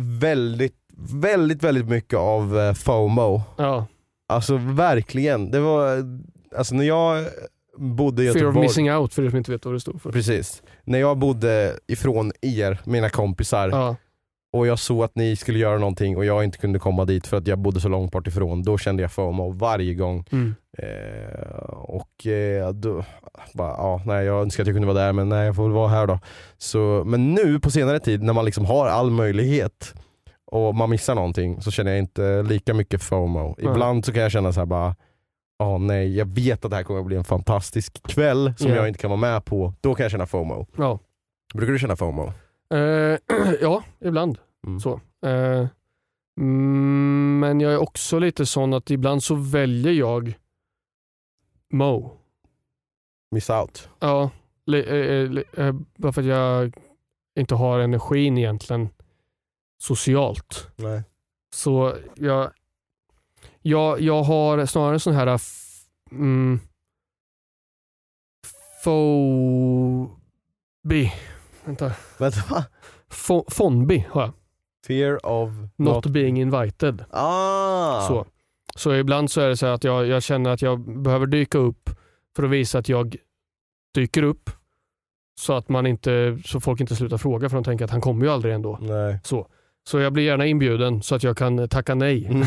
[0.00, 3.42] väldigt, väldigt, väldigt mycket av eh, FOMO.
[3.56, 3.86] ja.
[4.28, 5.50] Alltså verkligen.
[5.50, 6.04] Det var,
[6.56, 7.24] alltså när jag
[7.76, 8.62] bodde i Fear of Göteborg.
[8.62, 10.12] missing out för er som inte vet vad det står för.
[10.12, 10.62] Precis.
[10.84, 13.96] När jag bodde ifrån er, mina kompisar, Ja.
[14.52, 17.36] och jag såg att ni skulle göra någonting och jag inte kunde komma dit för
[17.36, 20.24] att jag bodde så långt bort ifrån, då kände jag FOMO varje gång.
[20.32, 20.54] Mm.
[20.78, 23.04] Eh, och eh, då,
[23.54, 25.72] bara, ja, nej, jag önskar att jag kunde vara där men nej jag får väl
[25.72, 26.18] vara här då.
[26.58, 29.94] Så, men nu på senare tid när man liksom har all möjlighet
[30.54, 33.54] och man missar någonting så känner jag inte lika mycket FOMO.
[33.58, 33.70] Nej.
[33.70, 34.96] Ibland så kan jag känna så här bara,
[35.58, 38.76] ja nej jag vet att det här kommer att bli en fantastisk kväll som Ja.
[38.76, 39.72] jag inte kan vara med på.
[39.80, 40.66] Då kan jag känna FOMO.
[40.76, 40.98] Ja.
[41.54, 42.32] Brukar du känna FOMO?
[42.74, 43.18] Eh,
[43.60, 44.38] ja, ibland.
[44.66, 44.80] Mm.
[44.80, 45.00] Så.
[46.40, 50.34] Mm, men jag är också lite sån att ibland så väljer jag
[51.72, 52.10] Mo.
[53.30, 53.88] Miss out?
[54.00, 54.30] Ja,
[55.56, 56.74] eh, bara för att jag
[57.38, 58.88] inte har energin egentligen
[59.84, 60.70] socialt.
[60.76, 61.02] Nej.
[61.54, 62.50] Så jag,
[63.62, 65.40] jag, jag har snarare sån här
[66.10, 66.60] mm,
[68.84, 70.12] fobi.
[71.64, 71.92] Vänta.
[72.18, 72.64] Vänta?
[73.10, 74.32] Fo, fonbi har jag.
[74.86, 77.04] Fear of Not, being invited.
[77.10, 78.08] Ah!
[78.08, 78.26] Så.
[78.76, 81.58] så ibland så är det så här att jag, jag känner att jag behöver dyka
[81.58, 81.90] upp
[82.36, 83.16] för att visa att jag
[83.94, 84.50] dyker upp.
[85.40, 88.26] Så att man inte, så folk inte slutar fråga för de tänker att han kommer
[88.26, 88.78] ju aldrig ändå.
[88.80, 89.20] Nej.
[89.24, 89.48] Så.
[89.88, 92.26] Så jag blir gärna inbjuden så att jag kan tacka nej.
[92.26, 92.42] Mm.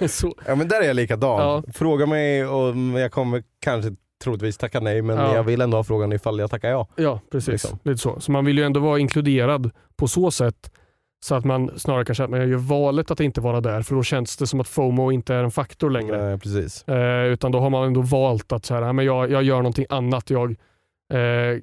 [0.46, 1.40] Ja men där är jag likadan.
[1.40, 1.62] Ja.
[1.74, 3.90] Fråga mig om jag kommer kanske
[4.24, 5.34] troligtvis tacka nej men Ja.
[5.34, 6.88] jag vill ändå ha frågan ifall jag tackar ja.
[6.96, 7.48] Ja, precis.
[7.48, 7.78] Liksom.
[7.82, 8.20] Lite så.
[8.20, 10.70] så man vill ju ändå vara inkluderad på så sätt
[11.24, 14.02] så att man snarare kanske att man gör valet att inte vara där för då
[14.02, 16.28] känns det som att FOMO inte är en faktor längre.
[16.28, 16.88] Nej, precis.
[16.88, 19.56] Eh, utan då har man ändå valt att så här, "Ja, men jag, jag gör
[19.56, 20.30] någonting annat.
[20.30, 20.50] Jag,
[21.12, 21.58] eh,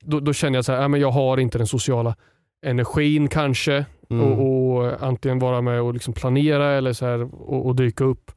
[0.00, 2.16] då, då känner jag så här, "Ja, men jag har inte den sociala
[2.66, 4.32] energin kanske Mm.
[4.32, 8.30] och, och antingen vara med och liksom planera eller så här, och, och dyka upp.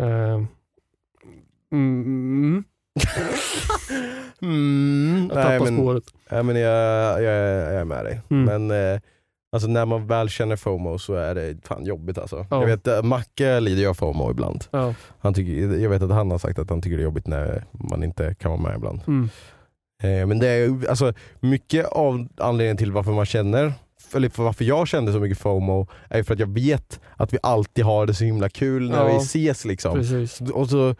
[0.00, 0.42] Eh,
[1.72, 2.64] mm,
[4.42, 5.30] Mm.
[5.34, 6.04] jag tappar men, spåret.
[6.30, 8.20] nej, men jag, jag, jag är med dig.
[8.30, 8.66] Mm.
[8.66, 9.00] Men eh,
[9.52, 12.46] alltså, när man väl känner FOMO så är det fan jobbigt alltså.
[12.50, 12.60] Ja.
[12.60, 14.64] Jag vet, eh, Macke lider ju av FOMO ibland.
[14.70, 14.94] Ja.
[15.18, 17.64] Han tycker, jag vet att han har sagt att han tycker det är jobbigt när
[17.70, 19.00] man inte kan vara med ibland.
[19.06, 19.28] Mm.
[20.02, 23.72] Eh, men det är alltså, mycket av anledningen till varför man känner
[24.14, 27.38] eller för varför jag kände så mycket FOMO, är för att jag vet att vi
[27.42, 29.12] alltid har det så himla kul när Ja.
[29.12, 29.94] vi ses liksom.
[29.94, 30.40] Precis.
[30.40, 30.94] Och så,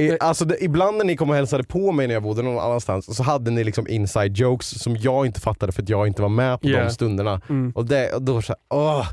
[0.00, 2.58] i, alltså det, ibland när ni kom och hälsade på mig när jag bodde någon
[2.58, 6.22] annanstans så hade ni liksom inside jokes som jag inte fattade för att jag inte
[6.22, 6.84] var med på Yeah.
[6.86, 7.40] de stunderna.
[7.48, 7.72] Mm.
[7.74, 9.06] Och, det, och då såhär, åh,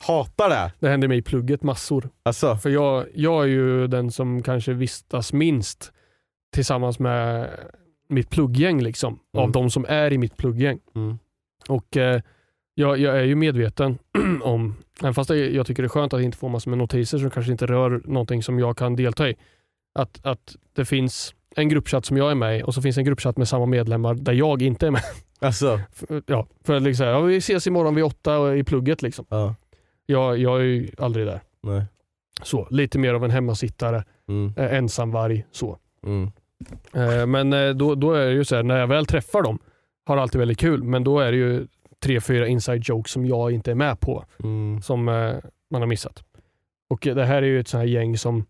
[0.00, 0.72] hatar det!
[0.80, 2.08] Det hände mig i plugget massor.
[2.22, 5.92] Alltså, För jag, jag är ju den som kanske vistas minst
[6.54, 7.50] tillsammans med
[8.08, 9.18] mitt plugggäng liksom.
[9.36, 9.52] Av Mm.
[9.52, 10.78] de som är i mitt plugggäng.
[10.96, 11.18] mm,
[11.68, 12.20] Och eh,
[12.74, 13.98] jag, jag är ju medveten
[14.42, 17.30] om, även fast jag tycker det är skönt att inte få massor med notiser som
[17.30, 19.36] kanske inte rör någonting som jag kan delta i.
[19.94, 23.04] Att, att det finns en gruppchatt som jag är med i och så finns en
[23.04, 25.02] gruppchatt med samma medlemmar där jag inte är med.
[25.40, 25.80] alltså,
[26.26, 29.02] Ja, för att liksom, ja, vi ses imorgon vid åtta i plugget.
[29.02, 29.24] Liksom.
[29.28, 29.54] ja,
[30.06, 31.40] Jag, jag är ju aldrig där.
[31.62, 31.84] nej.
[32.42, 35.46] Så, lite mer av en hemmasittare, Mm, eh, ensamvarg.
[35.52, 35.78] Så.
[36.06, 36.30] mm,
[36.92, 39.58] Eh, men eh, då, då är det ju så här, när jag väl träffar dem
[40.08, 41.66] har det alltid väldigt kul, men då är det ju
[42.02, 45.34] tre, fyra inside jokes som jag inte är med på, mm, som eh,
[45.70, 46.24] man har missat.
[46.90, 48.46] Och eh, det här är ju ett sånt här gäng som,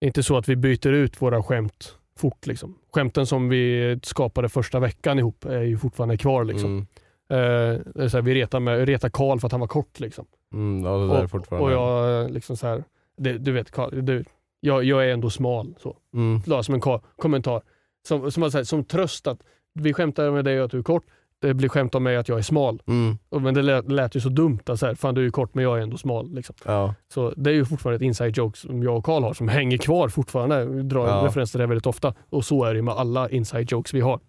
[0.00, 2.46] inte så att vi byter ut våra skämt fort.
[2.46, 2.78] Liksom.
[2.92, 6.44] Skämten som vi skapade första veckan ihop är ju fortfarande kvar.
[6.44, 6.70] Liksom.
[6.70, 6.86] mm,
[7.28, 10.00] Eh, det är här, vi retar, med, retar Karl för att han var kort.
[10.00, 10.26] Liksom.
[10.52, 12.84] mm, ja, det är Och, och jag eh, liksom så här,
[13.16, 14.24] det, du vet Karl, du,
[14.60, 15.74] jag, jag är ändå smal.
[15.78, 16.80] Så mm, la som en
[17.16, 17.62] kommentar.
[18.06, 19.42] Som, som, som, som tröst att
[19.74, 21.04] vi skämtar med dig att du är kort,
[21.38, 22.82] det blir skämt om mig att jag är smal.
[22.86, 25.30] mm, men det lät, lät ju så dumt, att så här, fan du är ju
[25.30, 26.34] kort men jag är ändå smal.
[26.34, 26.54] Liksom.
[26.64, 29.48] ja, Så det är ju fortfarande ett inside joke som jag och Karl har som
[29.48, 30.66] hänger kvar fortfarande.
[30.66, 31.22] Vi drar Ja.
[31.26, 32.14] referenser till det väldigt ofta.
[32.30, 34.20] Och så är det med alla inside jokes vi har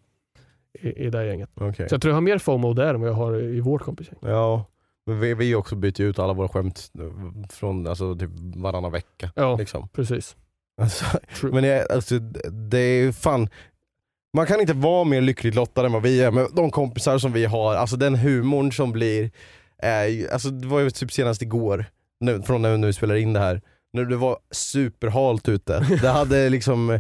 [0.82, 1.50] i, i det här gänget.
[1.56, 1.90] okej.
[1.90, 4.20] Så jag tror jag har mer FOMO där än vad jag har i vårt kompisgäng.
[4.22, 4.66] Ja,
[5.06, 6.92] men vi, vi också byter ut alla våra skämt
[7.50, 9.32] från alltså, typ varannan vecka.
[9.36, 9.88] Ja, Liksom.
[9.90, 10.36] precis.
[10.82, 11.06] Alltså,
[11.42, 12.20] men det, alltså,
[12.70, 13.50] det är ju fan,
[14.36, 17.32] man kan inte vara mer lyckligt lottad än vad vi är med de kompisar som
[17.34, 19.32] vi har, alltså den humorn som blir,
[20.10, 21.86] ju- alltså, det var ju typ senast igår,
[22.20, 23.62] nu, från när vi nu spelar in det här,
[23.94, 25.80] när det var superhalt ute.
[26.02, 27.00] Det hade liksom, eh,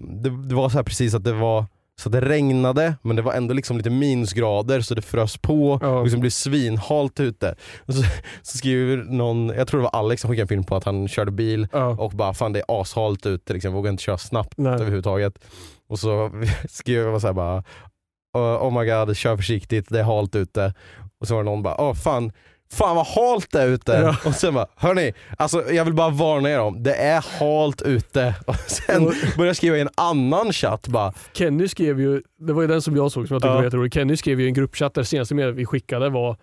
[0.00, 1.64] det, det var så här precis att det var
[2.00, 5.88] så det regnade men det var ändå liksom lite minusgrader så det frös på Ja.
[5.88, 7.54] och liksom blev svinhalt ute.
[7.78, 8.02] Och så,
[8.42, 11.08] så skriver någon, jag tror det var Alex som skickade en film på att han
[11.08, 11.86] körde bil Ja.
[11.86, 14.72] och bara fan det är ashalt ute, liksom, vågar inte köra snabbt Nej.
[14.72, 15.38] överhuvudtaget.
[15.88, 16.30] Och så
[16.68, 17.64] skrev jag så här bara
[18.34, 20.74] oh oh my god, kör försiktigt, det är halt ute.
[21.20, 22.32] Och så var det någon bara, åh fan,
[22.72, 23.92] fan vad halt det är ute.
[23.92, 24.16] Ja.
[24.28, 28.34] Och sen bara, hörni, alltså jag vill bara varna er om, det är halt ute.
[28.46, 32.62] Och sen började jag skriva i en annan chatt bara, Kenny skrev ju, det var
[32.62, 33.54] ju den som jag såg som jag tyckte Ja.
[33.56, 33.94] var jätterolig.
[33.94, 36.36] Kenny skrev ju i en gruppchatt där senaste meddelandet vi skickade var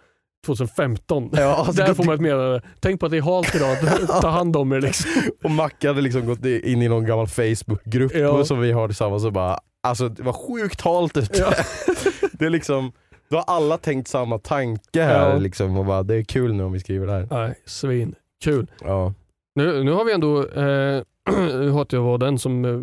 [0.46, 1.30] 2015.
[1.34, 2.62] ja, alltså, Där får man ett meddelande.
[2.80, 3.78] Tänk på att det är halt idag,
[4.22, 5.12] ta hand om er liksom.
[5.44, 8.46] och Macke hade liksom gått in i någon gammal Facebookgrupp Ja.
[8.46, 11.38] som vi har tillsammans och bara, alltså det var sjukt halt ute.
[11.40, 11.54] Ja.
[12.34, 12.92] det är liksom,
[13.30, 15.38] då har alla tänkt samma tanke här Ja.
[15.38, 17.28] liksom och bara, det är kul nu om vi skriver det här.
[17.32, 18.16] Nej, svin.
[18.44, 18.68] Kul.
[18.82, 19.14] Ja.
[19.56, 21.02] Nu, nu har vi ändå, eh,
[21.38, 22.80] nu hatar jag vara den som, eh,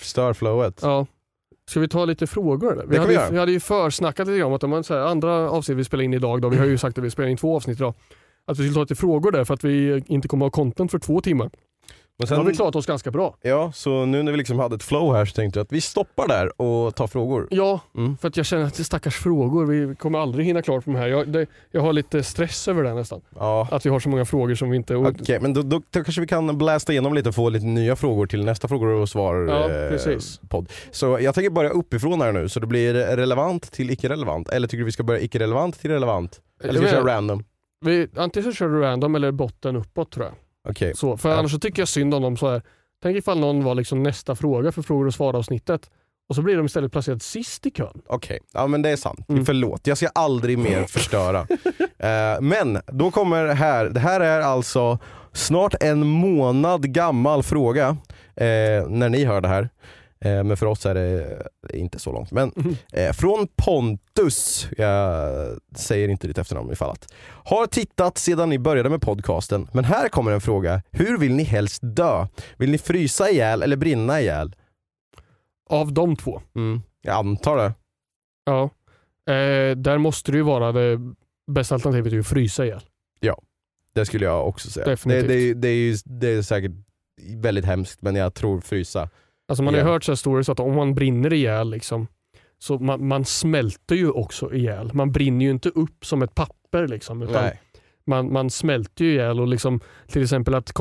[0.00, 0.78] Stör flowet.
[0.82, 1.06] ja.
[1.70, 2.72] Ska vi ta lite frågor?
[2.72, 2.86] Eller?
[2.86, 5.78] Vi, hade, vi vi hade ju försnackat lite grann om att så här, andra avsnitt
[5.78, 7.78] vi spelar in idag, då, vi har ju sagt att vi spelar in två avsnitt
[7.78, 7.94] idag,
[8.46, 10.98] att vi skulle ta lite frågor där för att vi inte kommer ha content för
[10.98, 11.50] två timmar.
[12.18, 13.36] Men Sen har vi klarat oss ganska bra.
[13.42, 15.80] ja, så nu när vi liksom hade ett flow här så tänkte jag att vi
[15.80, 17.48] stoppar där och tar frågor.
[17.50, 18.16] Ja, Mm.
[18.16, 19.66] för att jag känner att det är stackars frågor.
[19.66, 21.08] Vi kommer aldrig hinna klart på de här.
[21.08, 23.20] Jag, det, jag har lite stress över det nästan.
[23.38, 23.68] Ja.
[23.70, 24.96] Att vi har så många frågor som vi inte...
[24.96, 27.96] Okej, men då, då, då kanske vi kan blästa igenom lite och få lite nya
[27.96, 30.40] frågor till nästa frågor och svar Ja, eh, precis.
[30.48, 30.68] podd.
[30.90, 34.48] Så jag tänker börja uppifrån här nu, så det blir relevant till icke-relevant.
[34.48, 36.40] Eller tycker du vi ska börja icke-relevant till relevant?
[36.64, 37.44] Eller ska vi köra random?
[37.84, 40.34] vi, antingen så kör du random eller botten uppåt tror jag.
[40.68, 40.92] Okej.
[40.96, 41.36] Så, för Ja.
[41.36, 42.62] annars så tycker jag synd om dem så här.
[43.02, 45.90] Tänk ifall någon var liksom nästa fråga för frågor och svar avsnittet
[46.28, 48.02] och så blir de istället placerade sist i kön.
[48.06, 49.28] Okej, ja men det är sant.
[49.28, 49.44] Mm.
[49.46, 51.46] Förlåt, jag ska aldrig mer förstöra.
[51.98, 54.98] Eh, men då kommer här, det här är alltså
[55.32, 57.88] snart en månad gammal fråga
[58.36, 59.68] eh, när ni hör det här.
[60.20, 61.42] Eh, men för oss är det
[61.72, 62.30] inte så långt.
[62.32, 62.76] Men Mhm.
[62.92, 65.34] eh, från Pontus, jag
[65.76, 67.12] säger inte ditt efternamn ifall att.
[67.44, 70.82] Har tittat sedan ni började med podcasten, men här kommer en fråga.
[70.90, 72.26] Hur vill ni helst dö?
[72.56, 74.54] Vill ni frysa ihjäl eller brinna ihjäl?
[75.70, 76.40] Av de två.
[76.56, 77.74] Mm, jag antar det.
[78.44, 78.62] Ja.
[79.34, 81.00] Eh, där måste det ju vara det
[81.52, 82.80] bästa alternativet är att frysa ihjäl.
[83.94, 84.84] Det skulle jag också säga.
[84.86, 85.28] Det, Definitivt.
[85.28, 86.72] det, det, är ju, det är säkert
[87.36, 89.08] väldigt hemskt men jag tror frysa.
[89.48, 92.06] Alltså man har ju hört så här stories att om man brinner ihjäl liksom,
[92.58, 94.90] så man, man smälter ju också ihjäl.
[94.94, 97.44] Man brinner ju inte upp som ett papper liksom, utan
[98.06, 100.72] man, man smälter ju ihjäl och liksom, till exempel att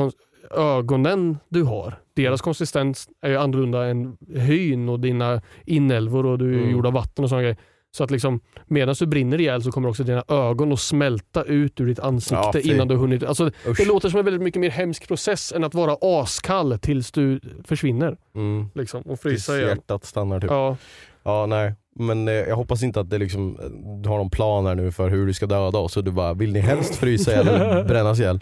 [0.52, 6.54] ögonen du har, deras konsistens är ju annorlunda än hyn och dina inälvor och du
[6.54, 6.70] är Mm.
[6.72, 7.58] gjord av vatten och sådana grejer.
[7.96, 11.82] Så att liksom, medan du brinner ihjäl så kommer också dina ögon att smälta ut
[11.82, 13.24] ur ditt ansikte Ja, innan du har hunnit.
[13.24, 13.78] Alltså, Usch.
[13.78, 17.40] det låter som en väldigt mycket mer hemsk process än att vara askall tills du
[17.66, 18.18] försvinner.
[18.36, 18.70] Mm.
[18.76, 19.70] Liksom, och Tills frysa igen.
[19.70, 20.50] hjärtat stannar typ.
[20.50, 20.78] Ja.
[21.24, 21.74] Ja, nej.
[21.96, 23.58] Men eh, jag hoppas inte att det liksom,
[24.04, 26.34] du har någon plan här nu för hur du ska döda oss och du bara,
[26.34, 28.40] vill ni helst frysa ihjäl eller brännas ihjäl?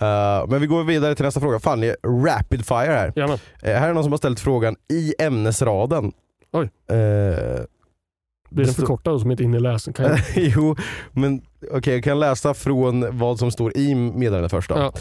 [0.00, 1.58] Eh, men vi går vidare till nästa fråga.
[1.60, 3.12] Fan det är rapid fire här.
[3.62, 6.12] Eh, här är någon som har ställt frågan i ämnesraden.
[6.52, 6.70] Oj.
[6.96, 7.64] Eh,
[8.54, 9.92] Blir den förkortad som inte är inne i läsen?
[9.94, 10.18] Kan jag...
[10.36, 10.76] jo,
[11.12, 14.70] men okej jag kan läsa från vad som står i meddelandet först.
[14.70, 14.92] Ja.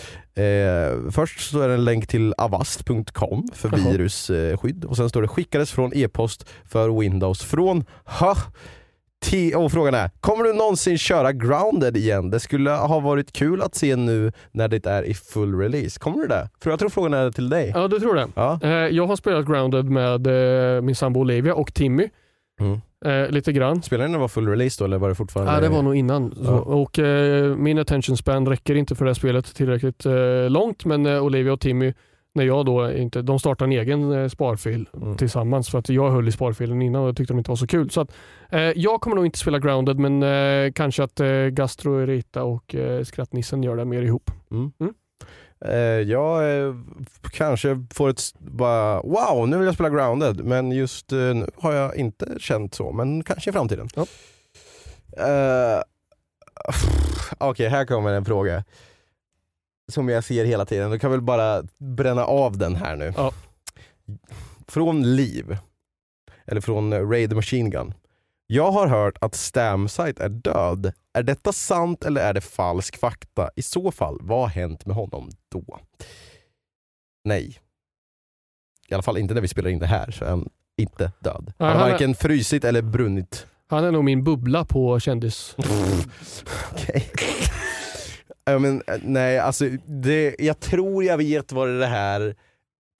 [0.43, 3.91] Eh, först så är det en länk till avast.com för Jaha.
[3.91, 8.35] virusskydd och sen står det skickades från e-post för Windows från ha,
[9.55, 12.29] och frågan är, kommer du någonsin köra grounded igen?
[12.29, 15.99] Det skulle ha varit kul att se nu när det är i full release.
[15.99, 16.49] Kommer du det?
[16.63, 17.71] För jag tror frågan är till dig.
[17.75, 18.27] ja, du tror det.
[18.35, 18.59] Ja.
[18.63, 20.27] Eh, Jag har spelat Grounded med
[20.75, 22.09] eh, min sambo Olivia och Timmy.
[22.59, 22.81] Mm.
[23.05, 23.81] Eh, lite grann.
[23.81, 25.53] Spelade ni när det var full release då eller var det fortfarande?
[25.53, 26.33] Ja, det var nog innan.
[26.43, 26.51] Ja.
[26.59, 31.05] Och, eh, min attention span räcker inte för det här spelet tillräckligt eh, långt men
[31.05, 31.93] eh, Olivia och Timmy,
[32.33, 35.17] när jag då inte, de startade en egen eh, sparfil Mm.
[35.17, 37.67] tillsammans för att jag höll i sparfilen innan och jag tyckte de inte var så
[37.67, 37.89] kul.
[37.89, 38.13] Så att,
[38.49, 41.21] eh, jag kommer nog inte spela Grounded men kanske att
[41.51, 44.31] Gastro, Erita och eh, Skrattnissen gör det mer ihop.
[44.51, 44.71] Mm.
[44.79, 44.93] Mm.
[45.65, 46.75] Eh, jag eh,
[47.31, 51.73] kanske får ett bara wow nu vill jag spela grounded men just eh, nu har
[51.73, 53.89] jag inte känt så men kanske i framtiden.
[53.95, 54.05] Ja.
[55.27, 55.81] Eh,
[57.37, 58.63] Okej här kommer en fråga
[59.91, 63.13] som jag ser hela tiden, du kan väl bara bränna av den här nu.
[63.17, 63.33] Ja.
[64.67, 65.57] Från Liv,
[66.45, 67.93] eller från Raid Machine Gun.
[68.53, 70.93] Jag har hört att Stamsite är död.
[71.13, 73.49] Är detta sant eller är det falsk fakta?
[73.55, 75.79] I så fall, vad har hänt med honom då?
[77.23, 77.59] Nej.
[78.87, 81.53] I alla fall inte när vi spelar in det här, så är han inte död.
[81.57, 83.47] Han har varken frysit eller brunnit.
[83.67, 85.55] Han är nog min bubbla på kändis.
[86.71, 87.11] Okej.
[88.45, 92.35] Ja, men, eh, nej, alltså, det, jag tror jag vet var det här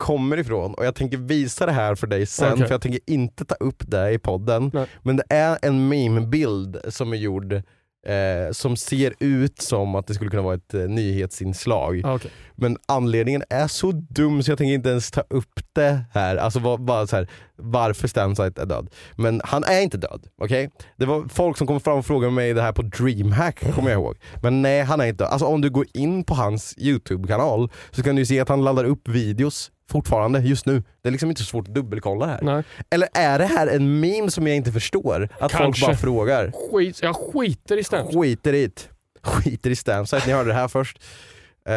[0.02, 2.66] kommer ifrån och jag tänker visa det här för dig sen Okej.
[2.66, 4.72] för jag tänker inte ta upp det i podden.
[4.74, 4.88] Nej.
[5.02, 7.62] Men det är en meme-bild som är gjord
[8.08, 12.02] eh, som ser ut som att det skulle kunna vara ett eh, nyhetsinslag.
[12.06, 12.32] Ah, okej.
[12.56, 16.36] Men anledningen är så dum så jag tänker inte ens ta upp det här.
[16.36, 18.90] Alltså var, bara så här, varför Stamsite är död.
[19.16, 20.70] Men han är inte död, okej?
[20.98, 24.00] Det var folk som kom fram och frågade mig det här på DreamHack, kommer jag
[24.00, 24.18] ihåg.
[24.42, 25.32] Men nej, han är inte död.
[25.32, 28.84] Alltså om du går in på hans YouTube-kanal så kan du se att han laddar
[28.84, 30.84] upp videos fortfarande, just nu.
[31.02, 32.40] Det är liksom inte så svårt att dubbelkolla här.
[32.42, 32.64] Nej.
[32.90, 35.30] Eller är det här en meme som jag inte förstår?
[35.40, 35.86] Att folk Kanske.
[35.86, 36.52] bara frågar.
[36.72, 38.16] Skit, jag skiter i Stamps.
[38.16, 38.90] Skiter i det.
[39.24, 40.98] Skiter i Stamsite, ni hörde det här först.
[41.66, 41.74] Eh,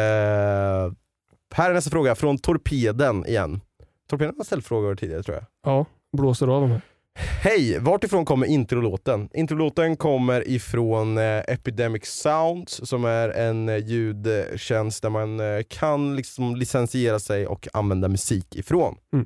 [1.55, 3.61] här är nästa fråga från Torpeden igen.
[4.09, 5.45] Torpeden har ställt frågor tidigare tror jag.
[5.65, 5.85] Ja,
[6.17, 6.81] blåser av de här.
[7.17, 9.29] Hej, vart ifrån kommer introlåten?
[9.33, 16.15] Introlåten kommer ifrån eh, Epidemic Sounds som är en eh, ljudtjänst där man eh, kan
[16.15, 18.97] liksom licensiera sig och använda musik ifrån.
[19.13, 19.25] Mm.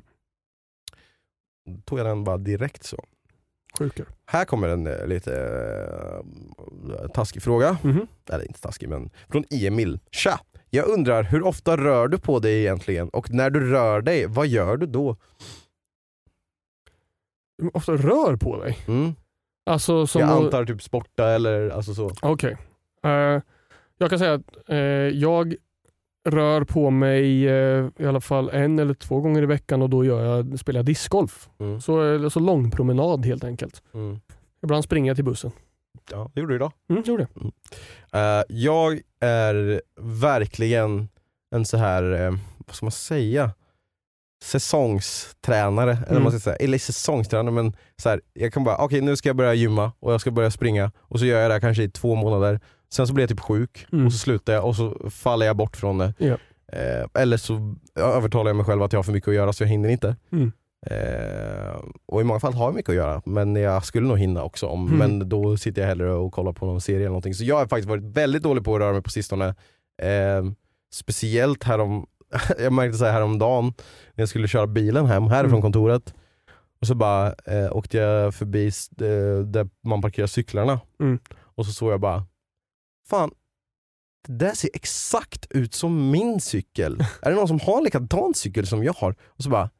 [1.70, 3.04] Då tog jag den bara direkt så.
[3.78, 4.06] Sjukare.
[4.26, 5.34] Här kommer en lite
[7.02, 7.78] eh, taskig fråga.
[7.82, 8.06] Mhm.
[8.30, 9.98] Eller inte taskig men från Emil.
[10.10, 10.40] Tja!
[10.70, 13.08] Jag undrar hur ofta rör du på dig egentligen?
[13.08, 15.16] Och när du rör dig, vad gör du då?
[17.74, 18.78] Ofta rör på dig?
[18.88, 19.14] Mm.
[19.66, 22.12] Alltså som Jag antar typ sporta eller alltså så.
[22.22, 22.56] Okej.
[23.04, 23.40] Eh,
[23.98, 25.54] jag kan säga att eh, jag
[26.28, 30.04] rör på mig eh, i alla fall en eller två gånger i veckan och då
[30.04, 31.48] gör jag, spelar jag discgolf.
[31.58, 31.80] Mm.
[31.80, 33.82] Så, så lång promenad helt enkelt.
[33.94, 34.20] Mm.
[34.62, 35.50] Ibland springer jag till bussen.
[36.10, 36.72] Ja, det gjorde du idag.
[36.90, 37.52] Mm, gjorde jag.
[38.12, 41.08] Eh, jag är verkligen
[41.54, 42.30] en så här,
[42.66, 43.50] vad ska man säga,
[44.42, 45.90] säsongstränare.
[45.92, 46.14] Eller, Mm.
[46.14, 46.56] vad man ska säga.
[46.56, 47.72] eller säsongstränare men
[48.02, 50.50] så här, jag kan bara, okej nu ska jag börja gymma och jag ska börja
[50.50, 52.60] springa och så gör jag det här kanske i två månader.
[52.92, 54.06] Sen så blir jag typ sjuk Mm.
[54.06, 56.14] och så slutar jag och så faller jag bort från det.
[56.18, 56.36] Ja.
[56.72, 59.62] Eh, eller så övertalar jag mig själv att jag har för mycket att göra så
[59.62, 60.16] jag hinner inte.
[60.32, 60.52] Mm.
[60.86, 61.76] Eh,
[62.06, 64.66] och i många fall har jag mycket att göra men jag skulle nog hinna också
[64.66, 64.98] om, Mm.
[64.98, 67.34] men då sitter jag hellre och kollar på någon serie eller någonting.
[67.34, 69.48] Så jag har faktiskt varit väldigt dålig på att röra mig på sistone.
[70.02, 70.44] Eh,
[70.92, 72.06] speciellt härom,
[72.58, 73.64] jag märkte så här häromdagen
[74.14, 75.62] när jag skulle köra bilen hem härifrån Mm.
[75.62, 76.14] kontoret.
[76.80, 80.80] Och så bara eh, åkte jag förbi eh, där man parkerar cyklarna.
[81.00, 81.18] Mm.
[81.32, 82.26] Och så såg jag bara,
[83.08, 83.30] fan
[84.28, 87.00] det där ser exakt ut som min cykel.
[87.22, 89.14] är det någon som har en likadan cykel som jag har?
[89.26, 89.70] Och så bara,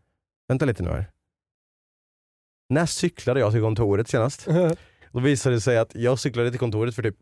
[0.49, 1.11] vänta lite nu här.
[2.69, 4.47] När cyklade jag till kontoret senast?
[5.13, 7.17] Då visade det sig att jag cyklade till kontoret för typ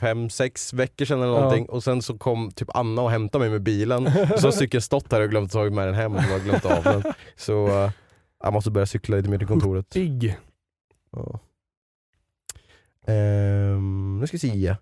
[0.00, 1.40] fem sex veckor sedan eller Ja.
[1.40, 4.52] någonting och sen så kom typ Anna och hämtade mig med bilen och så har
[4.52, 7.02] cykeln stått här och glömt ta med den hem och har glömt av den.
[7.36, 7.90] Så eh,
[8.42, 9.90] jag måste börja cykla lite mer till kontoret.
[9.90, 10.36] Digg.
[11.12, 11.40] Ja.
[13.06, 14.76] Ehm, nu ska vi se.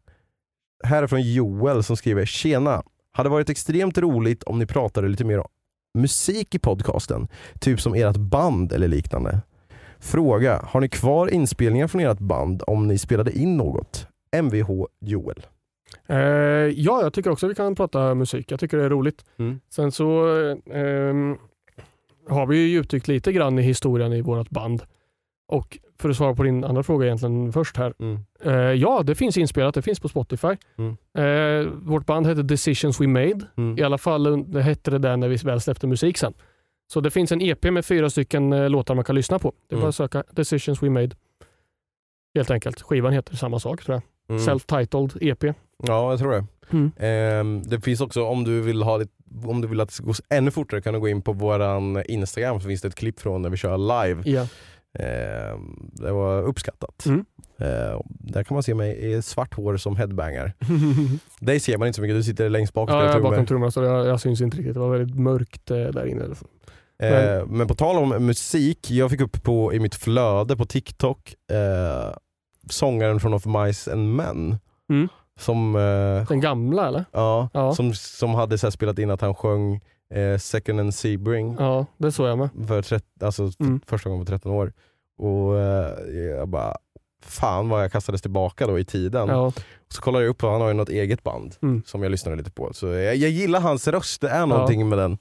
[0.84, 2.82] Här är från Joel som skriver Tjena!
[3.12, 5.48] Hade varit extremt roligt om ni pratade lite mer om
[5.94, 7.28] musik i podcasten.
[7.60, 9.40] Typ som ert band eller liknande.
[10.06, 14.06] Fråga, har ni kvar inspelningar från ert band om ni spelade in något?
[14.36, 15.46] Mvh Joel.
[16.06, 18.50] Eh, ja, jag tycker också vi kan prata musik.
[18.50, 19.24] Jag tycker det är roligt.
[19.38, 19.60] Mm.
[19.70, 20.28] Sen så
[20.70, 21.14] eh,
[22.28, 24.82] har vi ju djupdykt lite grann i historien i vårt band.
[25.48, 27.94] Och för att svara på din andra fråga egentligen först här.
[27.98, 28.18] Mm.
[28.44, 29.74] Eh, ja, det finns inspelat.
[29.74, 30.56] Det finns på Spotify.
[30.78, 30.96] Mm.
[31.18, 33.40] Eh, vårt band hette Decisions We Made.
[33.56, 33.78] Mm.
[33.78, 36.34] I alla fall det hette det där när vi väl släppte musik sen.
[36.92, 39.52] Så det finns en EP med fyra stycken eh, låtar man kan lyssna på.
[39.68, 39.88] Det är bara Mm.
[39.88, 41.16] att söka Decisions We Made.
[42.34, 42.82] Helt enkelt.
[42.82, 44.02] Skivan heter samma sak tror jag.
[44.36, 44.46] Mm.
[44.48, 45.44] Self-titled EP.
[45.82, 46.44] Ja, jag tror det.
[46.70, 46.90] Mm.
[46.98, 49.12] Ehm, det finns också, om du vill ha lite,
[49.44, 52.02] om du vill att det ska gå ännu fortare kan du gå in på våran
[52.06, 54.22] Instagram så finns det ett klipp från när vi kör live.
[54.30, 54.46] Ja.
[54.98, 57.06] Ehm, det var uppskattat.
[57.06, 57.24] Mm.
[57.58, 60.52] Ehm, där kan man se mig i svart hår som headbanger.
[61.40, 63.46] Dig ser man inte så mycket, du sitter längst bak Ja, jag är bakom trummor.
[63.46, 64.74] trummorna så jag, jag syns inte riktigt.
[64.74, 66.24] Det var väldigt mörkt eh, där inne.
[67.02, 71.34] Ehm, men på tal om musik, jag fick upp på, i mitt flöde på TikTok
[71.50, 72.16] eh,
[72.70, 74.58] sångaren från Of Mice and Men.
[74.90, 75.08] Mm.
[75.40, 77.04] Som, eh, Den gamla eller?
[77.12, 77.74] ja, Ja.
[77.74, 79.80] som, som hade så spelat in att han sjöng
[80.14, 82.48] eh, Second and Sebring Ja, det såg jag med.
[82.68, 83.80] för, trett, alltså, för Mm.
[83.86, 84.72] första gången på 13 år.
[85.18, 85.90] Och eh,
[86.38, 86.76] jag bara,
[87.24, 89.28] fan vad jag kastades tillbaka då i tiden.
[89.28, 89.52] Ja.
[89.88, 91.82] Så kollade jag upp och han har ju något eget band Mm.
[91.86, 92.72] som jag lyssnade lite på.
[92.72, 95.18] Så jag, jag gillar hans röst, det är någonting med den.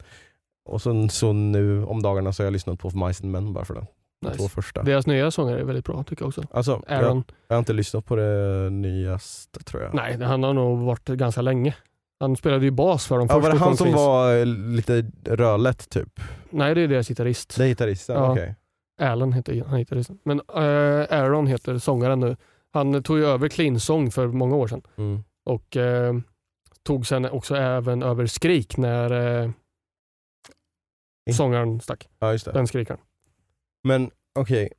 [0.65, 3.65] Och så, så nu om dagarna så har jag lyssnat på Mice and Men bara
[3.65, 3.85] för den.
[4.21, 4.39] De Nice.
[4.39, 4.83] två första.
[4.83, 6.43] Deras nya sångare är väldigt bra tycker jag också.
[6.51, 7.23] Alltså, jag, Aaron.
[7.47, 9.93] jag har inte lyssnat på det nyaste tror jag.
[9.93, 11.75] Nej, han har nog varit ganska länge.
[12.19, 13.43] Han spelade ju bas för dem Ja, först.
[13.43, 16.19] var det han som var eh, lite rödlätt typ?
[16.49, 17.57] Nej, det är deras gitarrist.
[17.57, 18.15] Det är gitarristen?
[18.15, 18.31] Ja.
[18.31, 18.55] Okej.
[19.01, 20.19] Alan heter han gitarristen.
[20.23, 22.35] Men eh, Aaron heter sångaren nu.
[22.73, 24.81] Han tog ju över Clean Song för många år sedan.
[24.97, 25.23] Mm.
[25.45, 26.13] Och eh,
[26.83, 29.49] tog sen också även över Skrik när eh,
[31.33, 32.07] sångaren stack.
[32.19, 32.51] Ja just det.
[32.51, 32.99] Den skrikaren.
[33.83, 34.69] Men okej,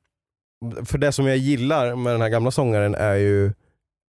[0.84, 3.52] för det som jag gillar med den här gamla sångaren är ju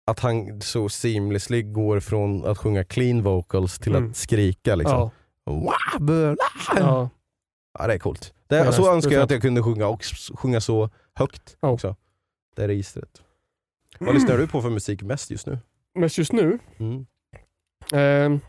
[0.07, 4.11] att han så seamlessly går från att sjunga clean vocals till Mm.
[4.11, 4.99] att skrika liksom.
[4.99, 5.11] Ja.
[6.76, 7.09] Ja.
[7.78, 8.34] Ja, det är coolt.
[8.47, 10.03] Det, Ja, så det önskar jag att jag kunde sjunga och
[10.34, 11.68] sjunga så högt Ja.
[11.68, 11.97] också.
[12.57, 13.22] Det är registret.
[13.99, 15.59] Vad lyssnar du på för musik mest just nu?
[15.95, 17.07] Mest just nu, Mm.
[17.93, 18.41] eh,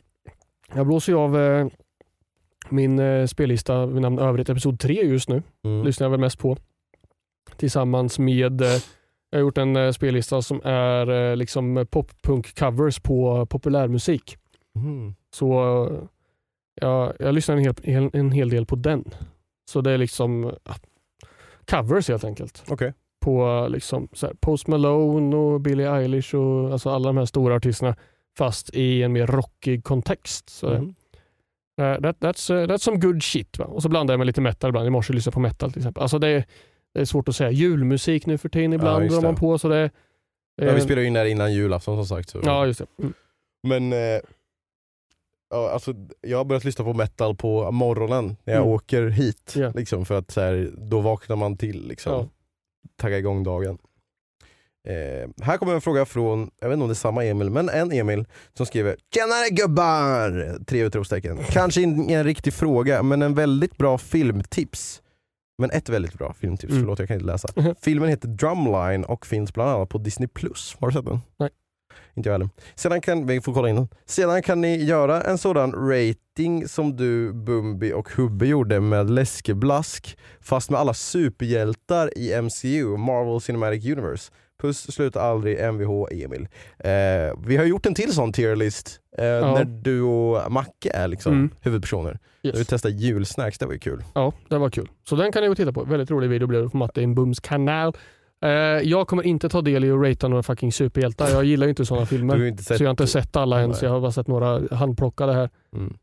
[0.76, 1.68] jag blåser ju av eh,
[2.72, 5.44] min eh, spellista vid namn Övrigt Episod 3 just nu.
[5.66, 5.86] Mm.
[5.86, 6.58] lyssnar jag väl mest på.
[7.58, 8.68] Tillsammans med, eh,
[9.30, 14.38] jag har gjort en eh, spellista som är eh, liksom pop-punk-covers på populärmusik.
[14.76, 15.16] Mm.
[15.36, 15.52] Så
[15.86, 16.00] eh,
[16.82, 19.04] ja, jag lyssnar en hel, en hel del på den.
[19.72, 20.52] Så det är liksom
[21.72, 22.64] covers helt enkelt.
[22.70, 22.94] Okej.
[23.26, 27.26] På eh, liksom så här, Post Malone och Billie Eilish och alltså alla de här
[27.26, 27.96] stora artisterna
[28.38, 30.50] fast i en mer rockig kontext.
[30.50, 30.94] Så Mm.
[31.82, 33.58] Uh, that, that's, uh, that's some good shit.
[33.60, 33.66] Va?
[33.66, 34.88] Och så blandar jag med lite metal ibland.
[34.88, 36.02] I morse lyssnade jag på metal till exempel.
[36.02, 36.46] Alltså det, är,
[36.94, 37.52] det är svårt att säga.
[37.52, 39.40] Julmusik nu för tiden ibland just drar man det.
[39.40, 39.58] på.
[39.58, 39.90] Så det,
[40.56, 42.30] Ja, vi eh, spelade in där innan julafton som sagt.
[42.30, 42.42] Så.
[42.44, 42.86] Ja, just det.
[43.00, 43.14] Mm.
[43.68, 44.20] Men eh,
[45.50, 48.74] ja, alltså, jag har börjat lyssna på metal på morgonen när jag Mm.
[48.74, 49.54] åker hit.
[49.58, 49.72] Ja.
[49.76, 51.88] Liksom, för att så här, då vaknar man till.
[51.88, 52.14] Liksom.
[52.14, 52.28] Ja.
[52.96, 53.78] Tagga igång dagen.
[54.88, 57.70] Eh, här kommer en fråga från, jag vet inte om det är samma Emil, men
[57.70, 60.58] en Emil som skriver Tjenare gubbar!
[60.66, 61.38] Tre utropstecken.
[61.50, 65.02] Kanske ingen riktig fråga, men en väldigt bra filmtips.
[65.62, 66.84] Men ett väldigt bra filmtips, Mm.
[66.84, 67.48] förlåt jag kan inte läsa.
[67.82, 70.28] Filmen heter Drumline och finns bland annat på Disney+.
[70.80, 71.20] Har du sett den?
[71.40, 71.50] Nej.
[72.16, 72.50] Inte jag heller.
[72.76, 73.88] Sedan kan, vi får kolla in den.
[74.06, 80.18] Sedan kan ni göra en sådan rating som du, Bumbi och Hubbe gjorde med Läskeblask,
[80.42, 84.32] fast med alla superhjältar i MCU, Marvel Cinematic Universe.
[84.62, 86.48] Puss, sluta aldrig, Mvh, Emil.
[86.80, 91.34] Eh, vi har gjort en till sån tierlist, eh, när du och Macke är liksom
[91.34, 91.50] Mm.
[91.62, 92.20] huvudpersoner.
[92.44, 92.60] Yes.
[92.60, 94.04] Vi testade julsnacks, det var ju kul.
[94.16, 94.88] Ja, det var kul.
[95.10, 95.84] Så den kan ni gå och titta på.
[95.84, 97.94] Väldigt rolig video blev det på Matte Bums kanal.
[98.44, 98.50] Eh,
[98.90, 101.30] jag kommer inte ta del i att ratea några fucking superhjältar.
[101.30, 102.46] Jag gillar ju inte sådana filmer.
[102.46, 105.34] Inte Så jag har inte sett alla än, så jag har bara sett några handplockade
[105.34, 105.50] här.
[105.76, 105.94] Mm.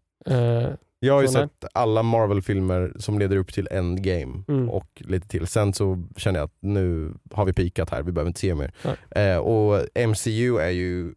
[1.04, 1.48] Jag har ju Så nej.
[1.48, 4.70] sett alla Marvel-filmer som leder upp till Endgame Mm.
[4.70, 5.46] och lite till.
[5.46, 8.72] Sen så känner jag att nu har vi pikat här, vi behöver inte se mer.
[9.10, 11.14] Eh, och MCU är ju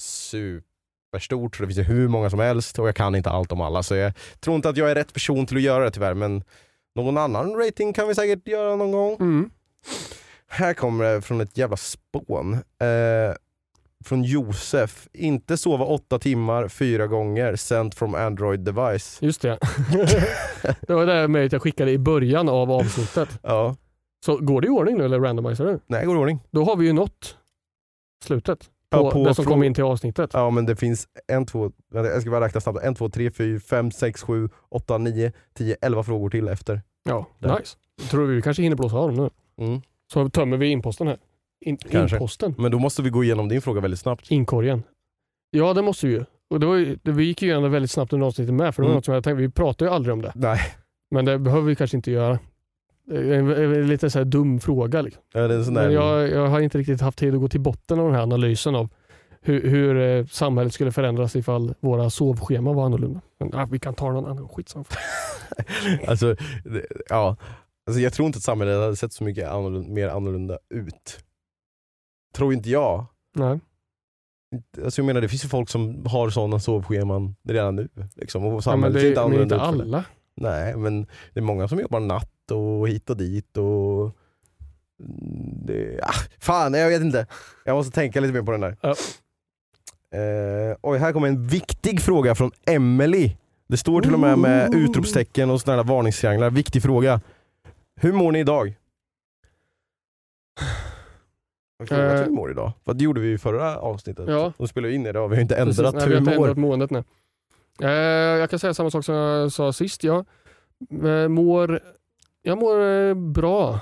[0.00, 3.60] superstort, så det finns ju hur många som helst och jag kan inte allt om
[3.60, 3.82] alla.
[3.82, 6.44] Så jag tror inte att jag är rätt person till att göra det tyvärr, men
[6.94, 9.16] någon annan rating kan vi säkert göra någon gång.
[9.20, 9.50] mm.
[10.52, 12.52] Här kommer det från ett jävla spån.
[12.54, 13.34] Eh,
[14.04, 15.08] från Josef.
[15.12, 19.18] Inte sova åtta timmar fyra gånger, sent from Android device.
[19.22, 19.58] Just det.
[20.80, 23.28] det var det mejlet jag skickade i början av avsnittet.
[23.42, 23.76] Ja.
[24.24, 25.80] Så går det i ordning nu eller randomiserar du?
[25.86, 26.40] Nej, går i ordning.
[26.50, 27.36] Då har vi ju nått
[28.24, 28.70] slutet.
[28.90, 30.30] Ja, På, på det som kom in till avsnittet.
[30.32, 32.78] Ja men det finns en, två, jag ska bara räkna snabbt.
[32.82, 36.82] En, två, tre, fyra, fem, sex, sju, åtta, nio, tio, elva frågor till efter.
[37.04, 37.58] Ja, Där.
[37.58, 37.76] nice.
[38.10, 39.64] Tror vi kanske hinner blåsa av dem nu.
[39.66, 39.80] Mm.
[40.12, 41.18] Så tömmer vi inposten här.
[41.60, 42.16] In, Kanske.
[42.16, 42.54] inposten?
[42.58, 44.30] Men då måste vi gå igenom din fråga väldigt snabbt.
[44.30, 44.82] Inkorgen.
[45.50, 46.24] Ja det måste vi ju.
[46.50, 48.74] Och det var ju det, vi gick ju igenom det väldigt snabbt under avsnittet med
[48.74, 48.96] för det var Mm.
[48.96, 50.32] något som jag tänkte, vi pratar ju aldrig om det.
[50.34, 50.60] Nej,
[51.10, 52.38] Men det behöver vi kanske inte göra.
[53.08, 55.02] Det är en, en lite så här dum fråga.
[55.02, 55.22] Liksom.
[55.32, 55.84] ja, det är en sån där...
[55.84, 58.22] Men jag, jag har inte riktigt haft tid att gå till botten av den här
[58.22, 58.88] analysen av
[59.40, 63.20] hur, hur eh, samhället skulle förändras ifall våra sovscheman var annorlunda.
[63.40, 64.84] Men, ja, vi kan ta någon annan skitsamma.
[66.06, 66.36] alltså,
[67.08, 67.36] ja.
[67.86, 71.18] alltså, jag tror inte att samhället hade sett så mycket annorlunda, mer annorlunda ut.
[72.34, 73.06] Tror inte jag.
[73.34, 73.60] Nej.
[74.84, 77.88] Alltså, jag menar det finns ju folk som har sådana sovscheman redan nu.
[78.14, 80.04] Liksom, och Ja, men det inte är men inte alla.
[80.36, 84.02] Nej, men det är många som jobbar natt och hit och dit och...
[85.00, 87.26] Mm, Det, ah, fan, jag vet inte.
[87.64, 88.76] Jag måste tänka lite mer på den där.
[88.80, 88.94] Ja.
[90.18, 93.36] Eh, oj, här kommer en viktig fråga från Emily.
[93.68, 96.50] Det står till och med med utropstecken och sådana varningstrianglar.
[96.50, 97.20] Viktig fråga.
[98.00, 98.74] Hur mår ni idag?
[101.80, 101.86] Eh.
[102.18, 102.72] hur vi mår idag.
[102.84, 104.28] Vad gjorde vi i förra avsnittet?
[104.28, 104.52] Ja.
[104.58, 105.78] De spelar ju in idag, vi har inte Precis.
[105.78, 107.04] ändrat Nej, hur vi har inte ändrat måendet nu.
[107.82, 107.90] Eh,
[108.40, 110.04] jag kan säga samma sak som jag sa sist.
[110.04, 110.26] Jag,
[111.04, 111.80] eh, mår,
[112.42, 113.80] jag mår eh, bra.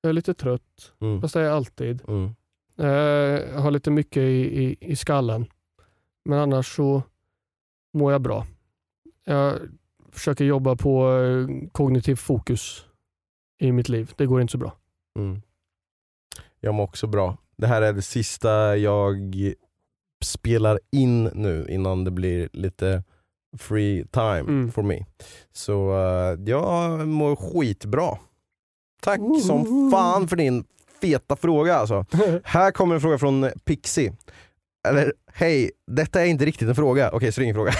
[0.00, 1.20] Jag är lite trött, Mm.
[1.20, 2.02] fast det är jag alltid.
[2.08, 2.34] Mm.
[2.78, 2.86] Eh,
[3.54, 5.46] jag har lite mycket i, i, i skallen.
[6.24, 7.02] Men annars så
[7.94, 8.46] mår jag bra.
[9.24, 9.58] Jag
[10.12, 12.84] försöker jobba på eh, kognitiv fokus
[13.60, 14.12] i mitt liv.
[14.16, 14.72] Det går inte så bra.
[15.18, 15.42] Mm.
[16.64, 17.36] Jag mår också bra.
[17.56, 19.34] Det här är det sista jag
[20.24, 23.02] spelar in nu innan det blir lite
[23.58, 24.72] free time Mm.
[24.72, 25.04] for me.
[25.52, 28.18] Så eh, jag mår skitbra.
[29.02, 30.64] Tack som fan för din
[31.00, 32.04] feta fråga alltså.
[32.44, 34.12] Här kommer en fråga från Pixie.
[34.88, 37.10] Eller hej, detta är inte riktigt en fråga.
[37.12, 37.72] Okej, så det är ingen fråga.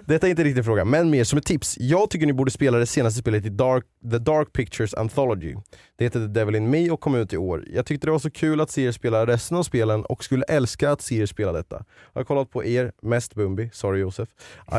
[0.06, 1.76] detta är inte riktigt en fråga, men mer som ett tips.
[1.80, 5.54] Jag tycker ni borde spela det senaste spelet i Dark, The Dark Pictures Anthology.
[5.96, 7.64] Det heter The Devil in Me och kom ut i år.
[7.74, 10.44] Jag tyckte det var så kul att se er spela resten av spelen och skulle
[10.44, 11.84] älska att se er spela detta.
[12.12, 14.28] Jag har kollat på er, mest Bumbi, sorry Josef,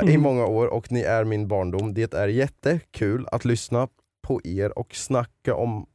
[0.08, 1.94] i många år och ni är min barndom.
[1.94, 3.88] Det är jättekul att lyssna
[4.28, 5.86] på er och snacka om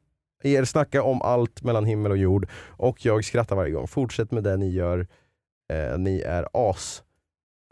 [0.45, 3.89] er snacka om allt mellan himmel och jord och jag skrattar varje gång.
[3.89, 5.07] Fortsätt med det ni gör.
[5.73, 7.03] Eh, ni är as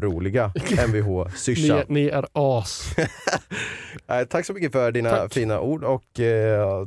[0.03, 0.53] roliga.
[0.89, 1.85] Mvh Ni, syrsa.
[1.89, 2.95] ni är as.
[4.09, 5.33] Eh, Tack så mycket för dina Tack.
[5.35, 6.87] fina ord och eh,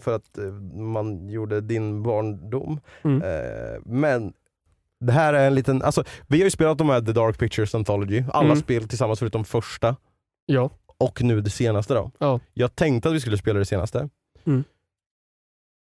[0.00, 0.44] för att eh,
[0.74, 2.80] man gjorde din barndom.
[3.04, 3.22] Mm.
[3.22, 4.32] Eh, men
[5.00, 7.74] det här är en liten, alltså vi har ju spelat de här The Dark Pictures
[7.74, 8.56] Anthology, alla Mm.
[8.60, 9.96] spel tillsammans förutom första
[10.46, 10.70] Ja.
[10.98, 12.10] och nu det senaste då.
[12.18, 12.40] Ja.
[12.54, 14.08] Jag tänkte att vi skulle spela det senaste.
[14.46, 14.64] Mm.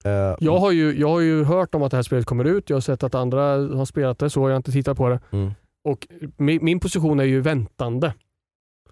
[0.04, 2.70] Eh, Jag, har ju, jag har ju hört om att det här spelet kommer ut.
[2.70, 3.42] Jag har sett att andra
[3.76, 5.20] har spelat det, så jag har inte tittat på det.
[5.30, 5.50] mm.
[5.84, 8.14] Och min, min position är ju väntande.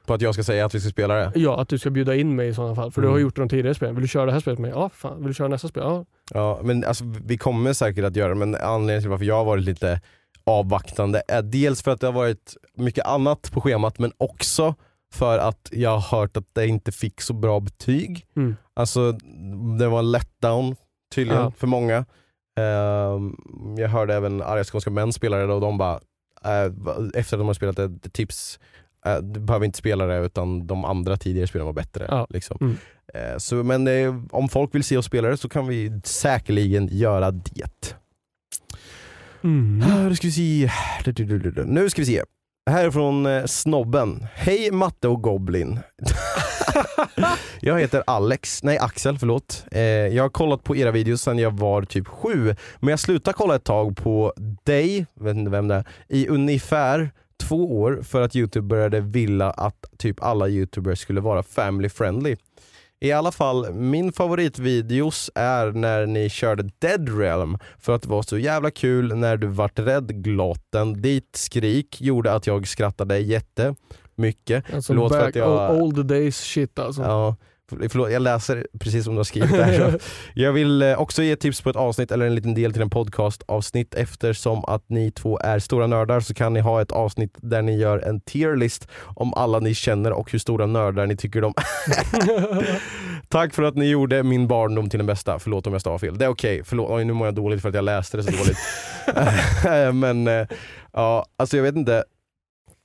[0.06, 1.32] På att jag ska säga att vi ska spela det?
[1.34, 2.90] Ja, att du ska bjuda in mig i sådana fall.
[2.92, 3.14] För du Mm.
[3.14, 3.94] har gjort det de tidigare spelen.
[3.94, 4.80] Vill du köra det här spelet med mig?
[4.80, 5.18] Ja, fan.
[5.18, 5.82] Vill du köra nästa spel?
[5.86, 6.04] Ja.
[6.34, 9.44] Ja, men alltså, vi kommer säkert att göra det, men anledningen till varför jag har
[9.44, 10.00] varit lite
[10.44, 14.74] avvaktande är dels för att det har varit mycket annat på schemat, men också
[15.14, 18.26] för att jag har hört att det inte fick så bra betyg.
[18.36, 18.56] Mm.
[18.74, 19.12] Alltså
[19.78, 20.76] det var en letdown
[21.14, 21.50] tydligen Ja.
[21.56, 21.96] för många.
[22.61, 23.36] Ehm,
[23.78, 26.00] jag hörde även arga skånska män spela det och de bara,
[26.44, 26.72] eh,
[27.14, 28.59] efter att de har spelat det, tips,
[29.06, 32.06] eh, du behöver inte spela det utan de andra tidigare spelen var bättre.
[32.09, 32.26] Ja.
[32.30, 32.59] Liksom.
[32.61, 32.76] Mm.
[33.14, 33.88] Eh, så, men
[34.30, 37.96] om folk vill se oss spela det så kan vi säkerligen göra det.
[39.44, 39.78] Mm.
[40.09, 40.70] Nu ska vi se.
[41.66, 42.22] Nu ska vi se.
[42.70, 44.26] Här är från eh, Snobben.
[44.34, 45.80] Hej Matte och Goblin.
[47.61, 49.64] jag heter Alex, nej Axel förlåt.
[49.72, 53.35] Eh, jag har kollat på era videos sedan jag var typ sju, men jag slutade
[53.35, 54.33] kolla ett tag på
[54.64, 57.11] dig, vet inte vem det är, i ungefär
[57.43, 62.37] två år för att Youtube började vilja att typ alla Youtubers skulle vara family friendly.
[63.01, 68.22] I alla fall, min favoritvideos är när ni körde Dead Realm för att det var
[68.22, 71.03] så jävla kul när du vart rädd glotten.
[71.03, 73.74] Ditt skrik gjorde att jag skrattade jätte
[74.19, 74.75] jättemycket.
[74.75, 77.03] Alltså Förlåt för back, att jag- old, days shit alltså.
[77.03, 77.37] Ja,
[77.71, 80.01] för- förlåt, jag läser precis som du har skrivit där.
[80.35, 82.91] Jag vill eh, också ge tips på ett avsnitt eller en liten del till en
[82.91, 87.35] podcast avsnitt eftersom att ni två är stora nördar så kan ni ha ett avsnitt
[87.37, 91.41] där ni gör en tierlist om alla ni känner och hur stora nördar ni tycker
[91.41, 91.55] de
[93.29, 95.39] Tack för att ni gjorde min barndom till den bästa.
[95.39, 96.19] Förlåt om jag stavar fel.
[96.19, 96.62] Det är okej.
[96.64, 98.59] Förlåt, oj, nu mår jag dåligt för att jag läste det så dåligt.
[99.95, 100.47] Men eh,
[100.93, 102.05] ja, alltså jag vet inte.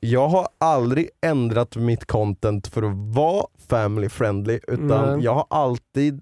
[0.06, 5.26] Jag har aldrig ändrat mitt content för att vara family friendly utan Nej.
[5.26, 6.22] jag har alltid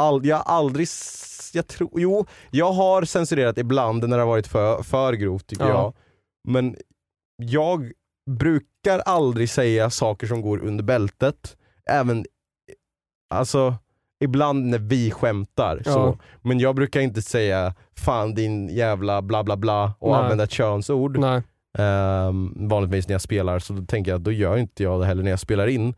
[0.00, 0.88] all, jag har aldrig,
[1.52, 5.64] jag tror, jo, jag har censurerat ibland när det har varit för, för grovt tycker
[5.64, 5.70] Ja.
[5.72, 5.94] jag.
[6.48, 6.76] Men
[7.36, 7.92] jag
[8.30, 11.56] brukar aldrig säga saker som går under bältet.
[11.90, 12.24] Även,
[13.34, 13.74] alltså
[14.24, 15.82] ibland när vi skämtar.
[15.84, 15.92] Ja.
[15.92, 16.18] Så.
[16.42, 20.20] Men jag brukar inte säga fan din jävla bla bla bla och Nej.
[20.22, 21.18] använda ett könsord.
[21.18, 21.42] Nej.
[21.78, 25.22] Ehm, vanligtvis när jag spelar så tänker jag att då gör inte jag det heller
[25.22, 25.94] när jag spelar in.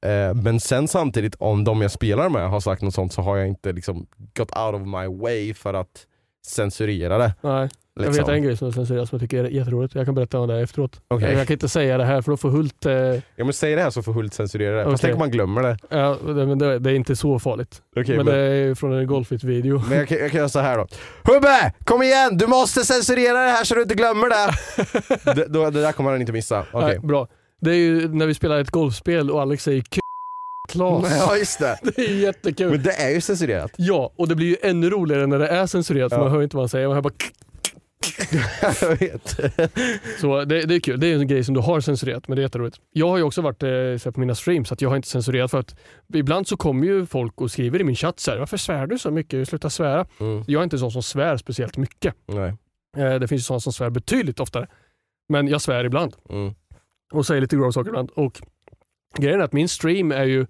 [0.00, 3.36] Eh, men sen samtidigt om de jag spelar med har sagt något sånt så har
[3.36, 6.06] jag inte liksom gått out of my way för att
[6.46, 7.34] censurera det.
[7.40, 7.68] Nej.
[7.98, 8.24] Jag Liksom.
[8.24, 9.94] vet en grej som är censurerat som jag tycker är jätteroligt.
[9.94, 11.00] Jag kan berätta om det efteråt.
[11.08, 11.32] Okej.
[11.34, 12.86] Jag kan inte säga det här för då får Hult...
[12.86, 14.84] Eh, Ja men säg det här så får Hult censurera det.
[14.84, 14.98] Fast Okej.
[15.02, 15.76] tänk om man glömmer det.
[15.88, 17.82] ja, det, men det, det är inte så farligt.
[17.96, 19.82] Okej, men, men- det är från en Golfit-video.
[19.88, 20.86] Men jag kan, jag kan göra så här då.
[21.32, 21.72] Hubbe!
[21.84, 22.36] Kom igen!
[22.38, 25.34] Du måste censurera det här så du inte glömmer det!
[25.34, 26.64] det, då, det där kommer han inte missa.
[26.72, 26.88] Okej.
[26.88, 27.28] Nej, bra.
[27.60, 30.00] Det är ju när vi spelar ett golfspel och Alex säger k-
[30.68, 31.04] Klas.
[31.18, 31.78] Ja just det.
[31.96, 32.70] Det är jättekul.
[32.70, 33.70] Men det är ju censurerat.
[33.76, 36.24] Ja, och det blir ju ännu roligare när det är censurerat för Ja.
[36.24, 36.86] man hör inte vad han säger.
[36.86, 37.45] Man hör bara k-
[38.80, 39.28] jag vet.
[40.20, 41.00] så det, det är kul.
[41.00, 42.80] Det är en grej som du har censurerat, men det är jätteroligt.
[42.92, 45.58] Jag har ju också varit eh, på mina streams att jag har inte censurerat för
[45.58, 45.76] att
[46.14, 48.98] ibland så kommer ju folk och skriver i min chatt så här, varför svär du
[48.98, 49.48] så mycket?
[49.48, 50.06] Sluta svära.
[50.20, 50.44] Mm.
[50.46, 52.14] Jag är inte sån som svär speciellt mycket.
[52.26, 52.54] Nej.
[52.96, 54.66] Eh, det finns ju sådana som svär betydligt oftare.
[55.28, 56.54] Men jag svär ibland Mm.
[57.12, 58.10] och säger lite grova saker ibland.
[58.10, 58.40] Och
[59.18, 60.46] grejen är att min stream är ju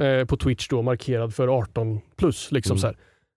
[0.00, 2.52] eh, på Twitch då markerad för 18 plus.
[2.52, 2.80] Liksom Mm.
[2.80, 2.96] så här.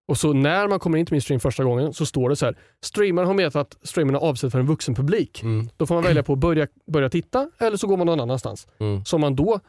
[0.10, 2.46] Och så när man kommer in till min stream första gången så står det så
[2.46, 2.56] här.
[2.82, 5.44] Streamaren har menat att streamen är avsedd för en vuxen publik.
[5.44, 5.70] Mm.
[5.78, 8.68] Då får man välja på att börja, börja titta eller så går man någon annanstans.
[8.80, 9.06] Mm.
[9.06, 9.60] Så om man då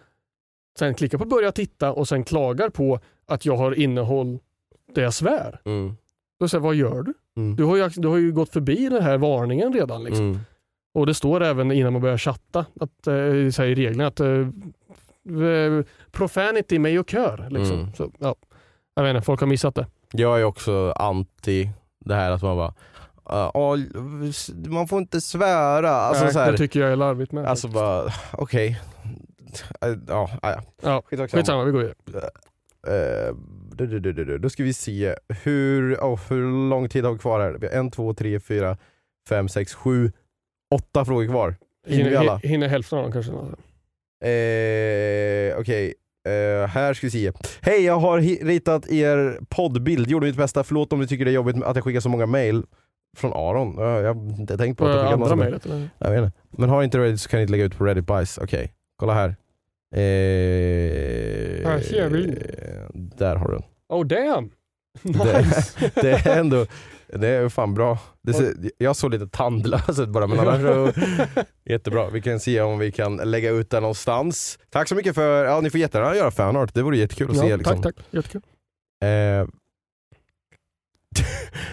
[0.79, 4.39] sen klickar på börja titta och sen klagar på att jag har innehåll
[4.95, 5.61] där jag svär.
[5.65, 5.97] Mm.
[6.41, 7.15] Då säger vad gör du?
[7.37, 7.57] Mm.
[7.57, 10.05] Du har, ju, du har ju gått förbi den här varningen redan.
[10.05, 10.25] Liksom.
[10.25, 10.39] Mm.
[10.95, 14.49] Och det står även innan man börjar chatta att, eh, i reglerna att eh,
[16.11, 17.51] profanity may occur.
[17.51, 17.81] Liksom.
[17.81, 17.95] Mm.
[17.95, 18.35] Så, ja.
[18.95, 19.87] Jag vet inte, folk har missat det.
[20.13, 21.71] Jag är också anti
[22.05, 22.75] det här att man bara
[23.25, 23.79] "Ah, åh,
[24.69, 25.91] man får inte svära.
[25.91, 27.47] Alltså, Nej, så här, det tycker jag är larvigt med.
[27.47, 28.81] alltså bara, okej.
[29.81, 30.63] Eh, Ja, ja, ja.
[30.83, 31.29] ja, Skitsamma.
[31.29, 32.31] skitsamma, vi går vidare.
[32.87, 33.35] Eh.
[34.41, 37.53] Då ska vi se, hur, oh, hur lång tid har vi kvar här?
[37.61, 38.77] Vi har en, två, tre, fyra,
[39.29, 40.13] fem, sex, sju,
[40.75, 41.55] åtta frågor kvar.
[41.87, 42.37] Hinner vi alla?
[42.37, 43.33] Hinner, hinner hälften av dem kanske.
[44.31, 45.95] Eh, Okej,
[46.71, 47.33] här ska vi se.
[47.61, 50.65] Hej, jag har ritat er poddbild, gjorde mitt bästa.
[50.65, 52.63] Förlåt om ni tycker det är jobbigt att jag skickar så många mail.
[53.17, 53.75] Från Aron?
[53.79, 55.89] Ja, Jag har inte tänkt på att jag På skickat andra mejlet eller?
[55.99, 56.39] Jag vet inte.
[56.59, 58.41] Men har inte Reddit så kan ni inte lägga ut på Reddit Bice.
[58.43, 59.29] Okej, kolla här.
[59.95, 62.39] Eh, Här ser vi.
[62.95, 63.65] Där har du den.
[63.89, 64.51] Oh damn!
[65.03, 65.91] Det, Nice!
[65.95, 66.67] det är ändå,
[67.13, 67.99] det är fan bra.
[68.35, 70.61] Ser, jag såg lite tandlös ut bara men annars
[70.95, 71.01] så
[71.71, 72.11] jättebra.
[72.11, 74.59] Vi kan se om vi kan lägga ut den någonstans.
[74.71, 77.49] Tack så mycket för, ja ni får jättegärna göra fanart, det vore jättekul att se.
[77.49, 77.83] ja, Liksom.
[77.83, 78.05] Tack, tack.
[78.11, 78.43] Jättekul.
[79.05, 79.09] Eh,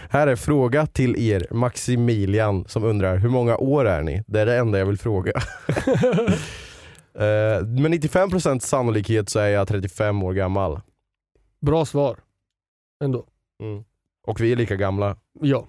[0.09, 4.23] här är fråga till er, Maximilian som undrar hur många år är ni?
[4.27, 5.31] Det är det enda jag vill fråga.
[7.13, 10.81] eh, med 95% sannolikhet så är jag 35 år gammal.
[11.61, 12.17] Bra svar.
[13.03, 13.25] Ändå.
[13.63, 13.83] Mm.
[14.27, 15.17] Och vi är lika gamla.
[15.41, 15.67] Ja.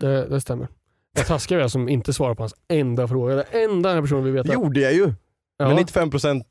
[0.00, 0.68] Det, det stämmer.
[1.16, 3.34] Vad taskig jag är som inte svarar på hans enda fråga.
[3.34, 4.48] Det enda den här personen vill veta.
[4.48, 5.12] Det gjorde jag ju!
[5.56, 5.68] ja.
[5.68, 6.42] Med 95%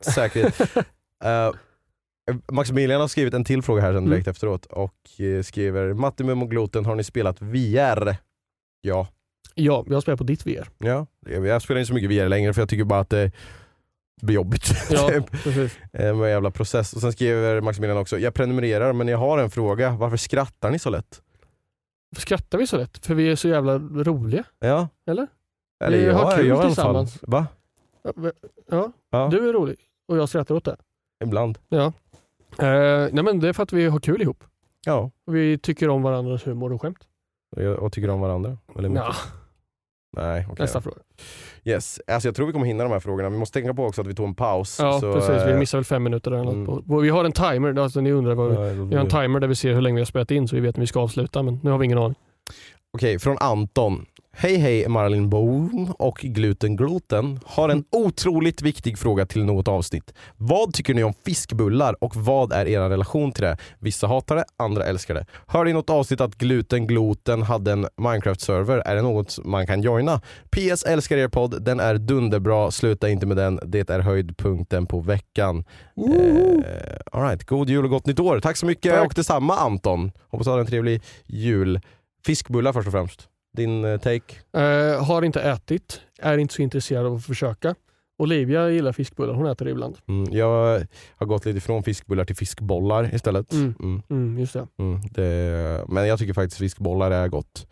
[0.00, 0.60] säkerhet.
[1.24, 1.52] Eh,
[2.52, 6.84] Maximilian har skrivit en till fråga här sen direkt efteråt och eh, skriver Matti Mumogloten,
[6.84, 8.16] har ni spelat VR?
[8.80, 9.08] Ja.
[9.54, 10.68] ja, jag spelar på ditt VR.
[10.78, 11.06] ja.
[11.26, 13.32] Jag jag spelar inte så mycket VR längre för jag tycker bara att det
[14.22, 14.64] blir jobbigt.
[14.90, 15.70] Ja, typ.
[15.92, 16.92] Eh, en jävla process.
[16.92, 20.78] Och sen skriver Maximilian också, jag prenumererar men jag har en fråga, varför skrattar ni
[20.78, 21.22] så lätt?
[22.16, 23.06] Skrattar vi så lätt?
[23.06, 24.44] För vi är så jävla roliga.
[24.58, 24.88] Ja.
[25.06, 25.26] Eller?
[25.84, 27.18] Eller Vi jag, har kul jag tillsammans.
[27.22, 27.46] Va?
[28.70, 29.76] Ja, Ja, du är rolig.
[30.08, 30.76] Och jag skrattar åt det.
[31.24, 31.58] ibland.
[31.68, 31.92] Ja.
[32.58, 34.44] Eh, nej men det är för att vi har kul ihop.
[34.86, 35.10] Ja.
[35.26, 36.98] Vi tycker om varandras humor och skämt.
[37.56, 38.58] Och och tycker om varandra.
[38.78, 39.04] Eller mycket.
[39.04, 39.14] Ja,
[40.16, 40.62] Nej, okej.
[40.64, 40.96] nästa fråga.
[41.64, 42.00] Yes.
[42.06, 43.30] Alltså jag tror vi kommer hinna de här frågorna.
[43.30, 44.78] Vi måste tänka på också att vi tog en paus.
[44.80, 45.46] Ja, så, precis.
[45.46, 46.54] Vi eh, missar väl fem minuter eller något.
[46.54, 46.96] mm.
[46.96, 48.84] och Vi har en timer, alltså ni undrar vad vi...
[48.84, 50.62] Vi har en timer där vi ser hur länge vi har spelat in så vi
[50.62, 52.16] vet när vi ska avsluta men nu har vi ingen aning.
[52.92, 54.06] Okej, från Anton.
[54.32, 60.14] Hej hej Marilyn Boom och Gluten Gluten har en otroligt viktig fråga till något avsnitt.
[60.36, 63.56] Vad tycker ni om fiskbullar och vad är er relation till det?
[63.78, 65.26] Vissa hatar det, andra älskar det.
[65.46, 68.82] Hörde i något avsnitt att Gluten Gluten hade en Minecraft-server?
[68.86, 70.20] Är det något man kan joina?
[70.50, 75.00] PS älskar er podd, den är dunderbra, sluta inte med den, det är höjdpunkten på
[75.00, 75.64] veckan.
[75.96, 77.44] Eh, all right.
[77.44, 78.40] God jul och gott nytt år.
[78.40, 79.06] Tack så mycket Tack.
[79.06, 80.12] och detsamma Anton.
[80.28, 81.80] Hoppas du har en trevlig jul.
[82.26, 83.28] Fiskbullar först och främst.
[83.56, 84.34] Din eh, take?
[84.52, 87.74] Eh, har inte ätit, är inte så intresserad av att försöka
[88.18, 89.96] Olivia gillar fiskbullar, hon äter det ibland.
[90.08, 90.86] Mm, jag
[91.16, 93.52] har gått lite från fiskbullar till fiskbollar istället.
[93.52, 93.74] Mm.
[93.80, 94.66] Mm, Mm, just det.
[94.78, 95.84] mm, det.
[95.88, 97.66] Men jag tycker faktiskt fiskbollar är gott.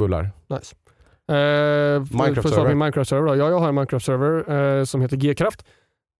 [0.00, 0.30] Bullar.
[0.48, 0.74] Nice.
[1.28, 3.36] Eh, Minecraft Minecraft-server då.
[3.36, 5.64] Ja, jag har en Minecraft-server eh, som heter G-kraft.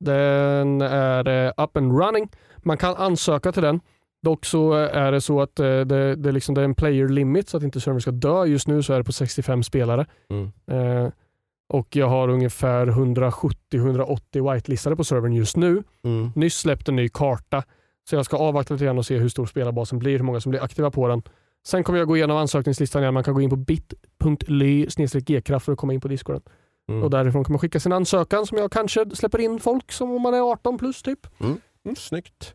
[0.01, 2.29] Den är eh, up and running.
[2.59, 3.81] Man kan ansöka till den.
[4.27, 7.09] Dock så är det så att eh, det, det, är liksom, det är en player
[7.09, 8.45] limit så att inte servern ska dö.
[8.45, 10.07] Just nu så är det på 65 spelare.
[10.31, 10.53] Mm.
[10.71, 11.11] Eh,
[11.69, 15.83] och jag har ungefär 170-180 whitelistade på servern just nu.
[16.05, 16.31] Mm.
[16.35, 17.63] Nyss släppt en ny karta.
[18.09, 20.51] Så jag ska avvakta lite grann och se hur stor spelarbasen blir, hur många som
[20.51, 21.23] blir aktiva på den.
[21.67, 23.15] Sen kommer jag gå igenom ansökningslistan igen.
[23.15, 24.87] Man kan gå in på bit.ly
[25.21, 26.43] gkraft för att komma in på discorden.
[26.89, 27.03] Mm.
[27.03, 30.23] Och därifrån kan man skicka sin ansökan som jag kanske släpper in folk som om
[30.23, 31.27] man är 18 plus typ.
[31.41, 31.97] Mm.
[31.97, 32.55] Snyggt.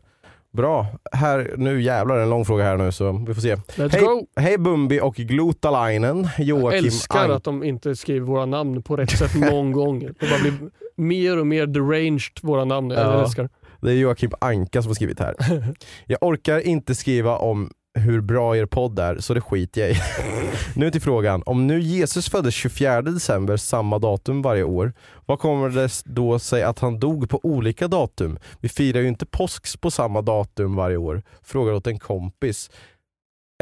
[0.52, 0.86] Bra.
[1.12, 3.54] Här, nu jävlar en lång fråga här nu så vi får se.
[3.54, 4.26] Let's Hej, go!
[4.36, 6.28] hej Bumbi och Glotalainen.
[6.38, 9.98] Jag Joakim älskar Ank- att de inte skriver våra namn på rätt sätt någon gång.
[9.98, 10.52] Det bara blir
[10.96, 12.90] mer och mer deranged våra namn.
[12.90, 13.22] Jag Ja.
[13.22, 13.48] älskar.
[13.80, 15.34] Det är Joakim Anka som har skrivit här.
[16.06, 19.96] Jag orkar inte skriva om hur bra er podd är, så det skiter jag i.
[20.76, 21.42] nu till frågan.
[21.46, 24.92] Om nu Jesus föddes 24 december, samma datum varje år,
[25.26, 28.38] vad kommer det då sig att han dog på olika datum?
[28.60, 31.22] Vi firar ju inte påsk på samma datum varje år.
[31.42, 32.70] Frågar åt en kompis.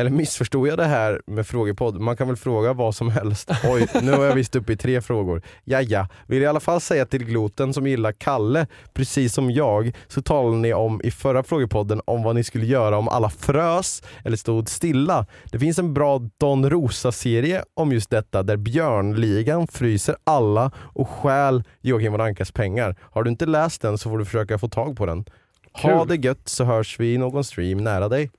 [0.00, 2.00] Eller missförstod jag det här med frågepodd?
[2.00, 3.50] Man kan väl fråga vad som helst.
[3.64, 5.42] Oj, nu har jag visst uppe i tre frågor.
[5.64, 6.08] Ja, ja.
[6.26, 10.56] Vill i alla fall säga till gloten som gillar Kalle, precis som jag, så talade
[10.56, 14.68] ni om i förra frågepodden om vad ni skulle göra om alla frös eller stod
[14.68, 15.26] stilla.
[15.52, 21.62] Det finns en bra Don Rosa-serie om just detta där björnligan fryser alla och stjäl
[21.80, 22.96] Joakim von Ankas pengar.
[23.00, 25.24] Har du inte läst den så får du försöka få tag på den.
[25.72, 26.08] Ha Kul.
[26.08, 28.30] det gött så hörs vi i någon stream nära dig.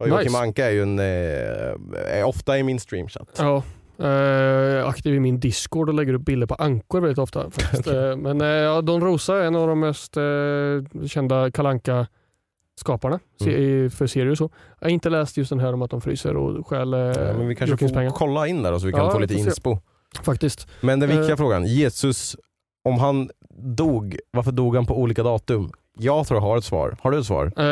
[0.00, 0.38] Och Joakim Nice.
[0.38, 3.28] Anka är ju en, eh, är ofta i min streamchat.
[3.38, 3.62] Ja.
[4.08, 7.50] Eh, aktiv i min Discord och lägger upp bilder på ankor väldigt ofta.
[7.50, 7.86] Faktiskt.
[7.94, 10.22] Eh, men eh, ja, Don Rosa är en av de mest eh,
[11.06, 12.06] kända kalanka
[12.80, 14.50] skaparna i- för serier och så.
[14.80, 17.14] Jag har inte läst just den här om att de fryser och stjäl eh, Ja,
[17.38, 18.10] men vi kanske får pengar.
[18.10, 19.78] kolla in där så vi kan Ja, få lite inspo.
[20.22, 20.68] Faktiskt.
[20.80, 21.36] Men den viktiga Eh.
[21.36, 22.36] frågan, Jesus,
[22.84, 23.30] om han
[23.76, 25.72] dog, varför dog han på olika datum?
[25.98, 26.96] Jag tror jag har ett svar.
[27.00, 27.52] Har du ett svar?
[27.56, 27.64] Eh,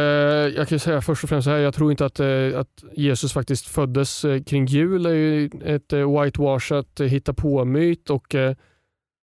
[0.57, 3.33] jag kan säga först och främst så här, jag tror inte att, eh, att Jesus
[3.33, 5.03] faktiskt föddes eh, kring jul.
[5.03, 8.55] Det är ju ett eh, whitewashat eh, hitta på myt och eh,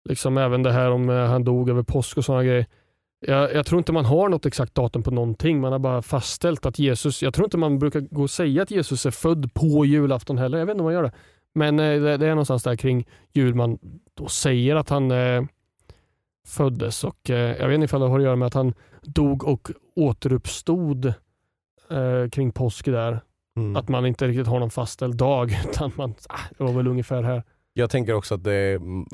[0.08, 2.66] liksom även det här om eh, han dog över påsk och sådana grejer.
[3.26, 5.60] Jag, jag tror inte man har något exakt datum på någonting.
[5.60, 8.70] Man har bara fastställt att Jesus, jag tror inte man brukar gå och säga att
[8.70, 10.58] Jesus är född på julafton heller.
[10.58, 11.12] Jag vet inte om man gör det.
[11.54, 13.78] Men eh, det, det är någonstans där kring jul man
[14.14, 15.42] då säger att han eh,
[16.48, 19.44] föddes och eh, jag vet inte ifall det har att göra med att han dog
[19.44, 21.06] och återuppstod
[21.90, 23.20] eh, kring påsk där.
[23.56, 23.76] Mm.
[23.76, 27.22] Att man inte riktigt har någon fastställd dag utan man, ah, det var väl ungefär
[27.22, 27.42] här.
[27.76, 29.06] Jag tänker också att det, mm,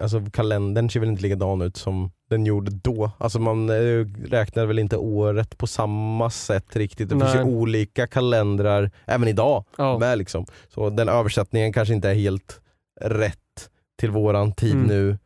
[0.00, 3.10] alltså kalendern ser väl inte likadan ut som den gjorde då.
[3.18, 7.08] Alltså man eh, räknar väl inte året på samma sätt riktigt.
[7.08, 7.54] Det finns ju Nej.
[7.54, 9.64] olika kalendrar även idag.
[9.78, 9.98] Ja.
[9.98, 10.46] Med liksom.
[10.68, 12.60] Så den översättningen kanske inte är helt
[13.00, 14.86] rätt till våran tid Mm.
[14.86, 15.18] nu.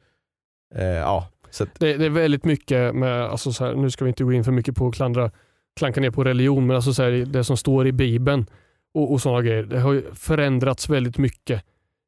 [0.75, 4.05] Eh, ja, så att, Det, det är väldigt mycket med, alltså så här, nu ska
[4.05, 5.31] vi inte gå in för mycket på att klandra,
[5.77, 8.47] klanka ner på religion, men alltså så här, det som står i Bibeln
[8.95, 9.63] och, och sådana grejer.
[9.63, 11.65] Det har ju förändrats väldigt mycket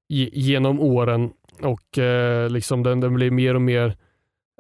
[0.08, 1.30] ge- genom åren
[1.62, 3.96] och eh, liksom den, den blir mer och mer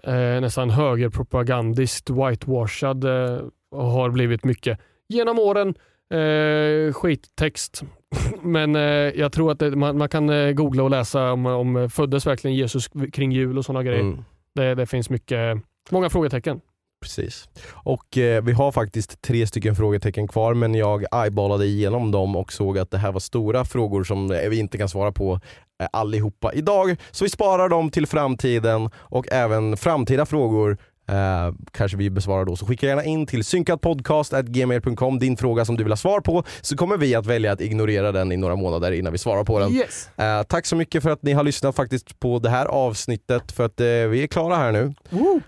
[0.04, 3.38] eh, nästan högerpropagandiskt whitewashad eh,
[3.70, 4.78] och har blivit mycket
[5.08, 5.74] genom åren.
[6.14, 7.82] Eh, skittext.
[8.42, 8.82] Men eh,
[9.20, 12.56] jag tror att det, man, man kan eh, googla och läsa om, om föddes verkligen
[12.56, 14.00] Jesus kring jul och sådana grejer.
[14.00, 14.24] mm.
[14.54, 15.58] Det, det finns mycket,
[15.90, 16.60] många frågetecken.
[17.04, 17.48] Precis.
[17.72, 22.52] Och eh, vi har faktiskt tre stycken frågetecken kvar men jag eyeballade igenom dem och
[22.52, 25.40] såg att det här var stora frågor som eh, vi inte kan svara på
[25.82, 26.96] eh, allihopa idag.
[27.10, 30.78] Så vi sparar dem till framtiden och även framtida frågor
[31.08, 32.56] eh, kanske vi besvarar då.
[32.56, 36.76] Så skicka gärna in till synkatpodcast.gmail.com din fråga som du vill ha svar på så
[36.76, 39.72] kommer vi att välja att ignorera den i några månader innan vi svarar på den.
[39.72, 40.08] Yes.
[40.16, 43.64] Eh, tack så mycket för att ni har lyssnat faktiskt på det här avsnittet för
[43.64, 44.94] att eh, vi är klara här nu.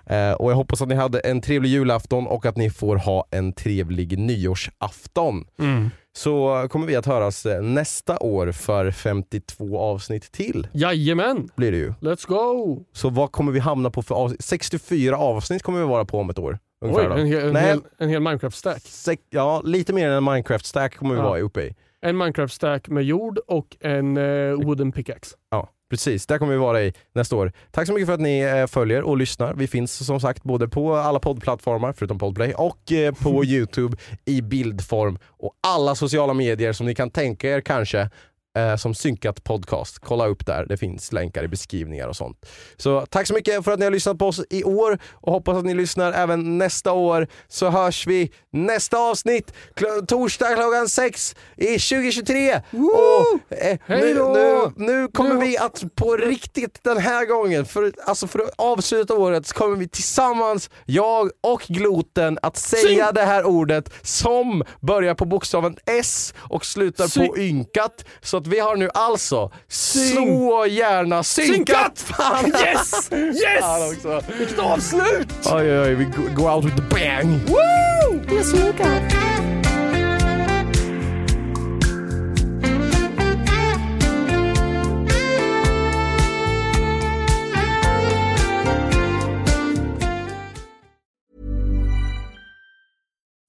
[0.07, 3.25] Eh, och jag hoppas att ni hade en trevlig julafton och att ni får ha
[3.31, 5.45] en trevlig nyårsafton.
[5.59, 5.91] Mm.
[6.17, 10.69] Så kommer vi att höras eh, nästa år för 52 avsnitt till.
[10.73, 11.93] Jajamän, Blir det ju.
[12.01, 12.83] let's go!
[12.93, 14.45] Så vad kommer vi hamna på för avsnitt?
[14.45, 16.59] 64 avsnitt kommer vi vara på om ett år.
[16.81, 18.83] Oj, en, hel, en, hel, en hel Minecraft-stack.
[19.31, 21.29] Ja, lite mer än en Minecraft-stack kommer vi Ja.
[21.29, 21.75] vara uppe i.
[22.01, 25.37] En Minecraft-stack med jord och en eh, wooden pickaxe.
[25.51, 26.27] Ja, precis.
[26.27, 27.53] Där kommer vi vara i nästa år.
[27.71, 29.55] Tack så mycket för att ni eh, följer och lyssnar.
[29.55, 34.43] Vi finns som sagt både på alla poddplattformar, förutom Podplay, och eh, på Youtube i
[34.43, 38.11] bildform och alla sociala medier som ni kan tänka er kanske.
[38.57, 39.99] Eh, som synkat podcast.
[39.99, 42.47] Kolla upp där, det finns länkar i beskrivningar och sånt.
[42.77, 45.57] Så tack så mycket för att ni har lyssnat på oss i år och hoppas
[45.57, 47.27] att ni lyssnar även nästa år.
[47.49, 52.61] Så hörs vi nästa avsnitt kl- torsdag klockan sex i 2023.
[52.73, 57.93] Och, eh, nu, nu, nu kommer Nu- vi att på riktigt den här gången, för,
[58.07, 63.15] alltså för att avsluta året, så kommer vi tillsammans, jag och Gloten, att säga Syn-
[63.15, 68.05] det här ordet som börjar på bokstaven S och slutar Syn- på ynkat.
[68.23, 71.99] Så att vi har nu alltså Syn- så gärna synkat!
[71.99, 71.99] Synkat!
[71.99, 72.47] Fan!
[72.47, 73.09] Yes!
[73.13, 73.61] Yes!
[74.03, 74.23] Fan.
[74.39, 75.29] Vilket avslut!
[75.45, 76.05] Oj, oj, oj, vi
[76.35, 77.41] go- out with the bang!
[77.49, 78.39] Woo!
[78.39, 79.13] Är så gott.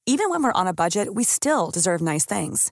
[0.05, 2.71] Even when we're on a budget, we still deserve nice things.